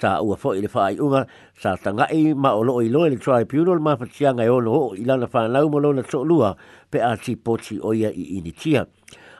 sa 0.00 0.18
ua 0.22 0.36
foi 0.36 0.60
le 0.60 0.68
fai 0.68 0.98
unga 0.98 1.26
sa 1.54 1.76
tanga 1.76 2.08
i 2.10 2.34
ma 2.34 2.52
olo 2.54 2.80
i 2.82 2.88
loe 2.88 3.08
le 3.10 3.16
tribunal 3.18 3.78
ma 3.80 3.96
fatianga 3.96 4.42
e 4.42 4.48
ono 4.48 4.72
o 4.90 4.94
ilana 4.96 5.28
fai 5.30 5.48
lau 5.48 5.68
molo 5.70 5.92
na 5.92 6.02
tolua 6.02 6.56
pe 6.90 6.98
a 6.98 7.16
ti 7.16 7.36
pochi 7.36 7.78
o 7.80 7.94
ia 7.94 8.10
i 8.10 8.36
initia 8.36 8.86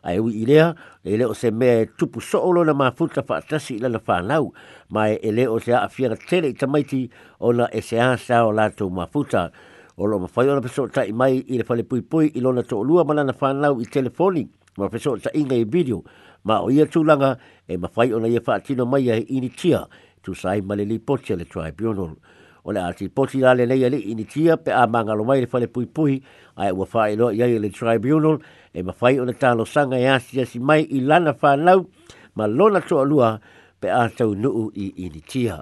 a 0.02 0.12
ewi 0.14 0.32
i 0.42 0.46
lea, 0.46 0.74
e 1.04 1.16
leo 1.16 1.34
se 1.34 1.50
mea 1.50 1.80
e 1.80 1.86
tupu 1.86 2.20
soolo 2.20 2.64
na 2.64 2.74
maa 2.74 2.90
funta 2.90 3.24
wha 3.28 3.36
atasi 3.38 3.74
ila 3.76 3.88
na 3.88 4.00
whanau, 4.06 4.52
ma 4.90 5.08
e 5.08 5.32
leo 5.32 5.58
se 5.60 5.72
a 5.74 5.82
awhia 5.86 6.08
na 6.08 6.16
tere 6.16 6.48
i 6.48 6.54
tamaiti 6.54 7.10
o 7.40 7.52
na 7.52 7.68
e 7.72 7.80
se 7.80 8.00
asa 8.00 8.44
o 8.46 8.52
lātou 8.52 8.90
maa 8.90 9.06
funta. 9.06 9.50
O 9.96 10.06
lo 10.06 10.18
mawhai 10.18 10.48
o 10.48 10.54
na 10.54 10.60
peso 10.60 10.86
ta 10.88 11.04
i 11.04 11.12
mai 11.12 11.38
i 11.46 11.58
le 11.60 11.64
whale 11.68 11.82
pui 11.84 12.00
pui 12.02 12.30
i 12.34 12.40
lona 12.40 12.62
to 12.62 12.78
olua 12.80 13.04
mana 13.04 13.22
na 13.24 13.32
whanau 13.40 13.80
i 13.80 13.84
telefoni, 13.86 14.48
ma 14.78 14.88
peso 14.88 15.16
ta 15.20 15.30
inga 15.34 15.54
i 15.54 15.64
video, 15.64 16.02
ma 16.44 16.58
o 16.64 16.70
ia 16.72 16.86
tūlanga 16.86 17.36
e 17.68 17.76
mawhai 17.78 18.10
o 18.12 18.18
na 18.18 18.28
ia 18.32 18.40
wha 18.44 18.56
atino 18.58 18.86
mai 18.86 19.06
a 19.12 19.20
he 19.20 19.26
initia, 19.38 19.84
tu 20.22 20.34
sai 20.34 20.60
malili 20.62 20.98
poche 20.98 21.36
le 21.36 21.44
tribunal. 21.44 21.46
Tu 21.52 21.64
sai 21.64 21.66
malili 21.70 21.72
poche 21.78 21.90
le 21.94 21.94
tribunal 21.94 22.16
o 22.62 22.72
le 22.72 22.80
ati 22.80 23.08
poti 23.08 23.38
la 23.38 23.54
le 23.54 23.66
leia 23.66 23.88
li 23.90 24.14
ni 24.14 24.24
tia 24.24 24.56
pe 24.56 24.72
a 24.72 24.86
manga 24.86 25.12
lo 25.14 25.24
mai 25.24 25.40
le 25.40 25.46
fale 25.46 25.68
pui 25.68 25.86
pui 25.86 26.22
ai 26.56 26.70
ua 26.70 26.86
fa 26.86 27.08
i 27.10 27.16
loa 27.16 27.32
le 27.32 27.70
tribunal 27.70 28.38
e 28.72 28.82
ma 28.82 28.92
fai 28.92 29.18
o 29.18 29.24
le 29.24 29.34
talo 29.36 29.64
sanga 29.64 29.96
e 29.96 30.06
asi 30.06 30.38
asi 30.40 30.58
mai 30.60 30.82
i 30.94 31.00
lana 31.00 31.34
fa 31.34 31.56
nau 31.56 31.90
ma 32.34 32.46
lona 32.46 32.80
to 32.80 33.00
alua 33.00 33.38
pe 33.80 33.90
a 33.90 34.08
tau 34.10 34.34
nuu 34.34 34.70
i 34.74 34.92
ini 35.04 35.20
tia. 35.26 35.60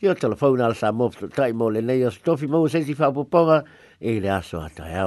Ti 0.00 0.08
o 0.08 0.14
telefona 0.14 0.64
ala 0.66 0.74
sa 0.74 0.90
mofto 0.90 1.28
tai 1.28 1.52
mo 1.52 1.68
le 1.70 1.80
leia 1.80 2.10
stofi 2.10 2.46
mo 2.46 2.66
sensi 2.66 2.92
fa 2.94 3.12
poponga 3.12 3.62
e 3.98 4.18
le 4.20 4.30
aso 4.30 4.58
atai 4.60 5.06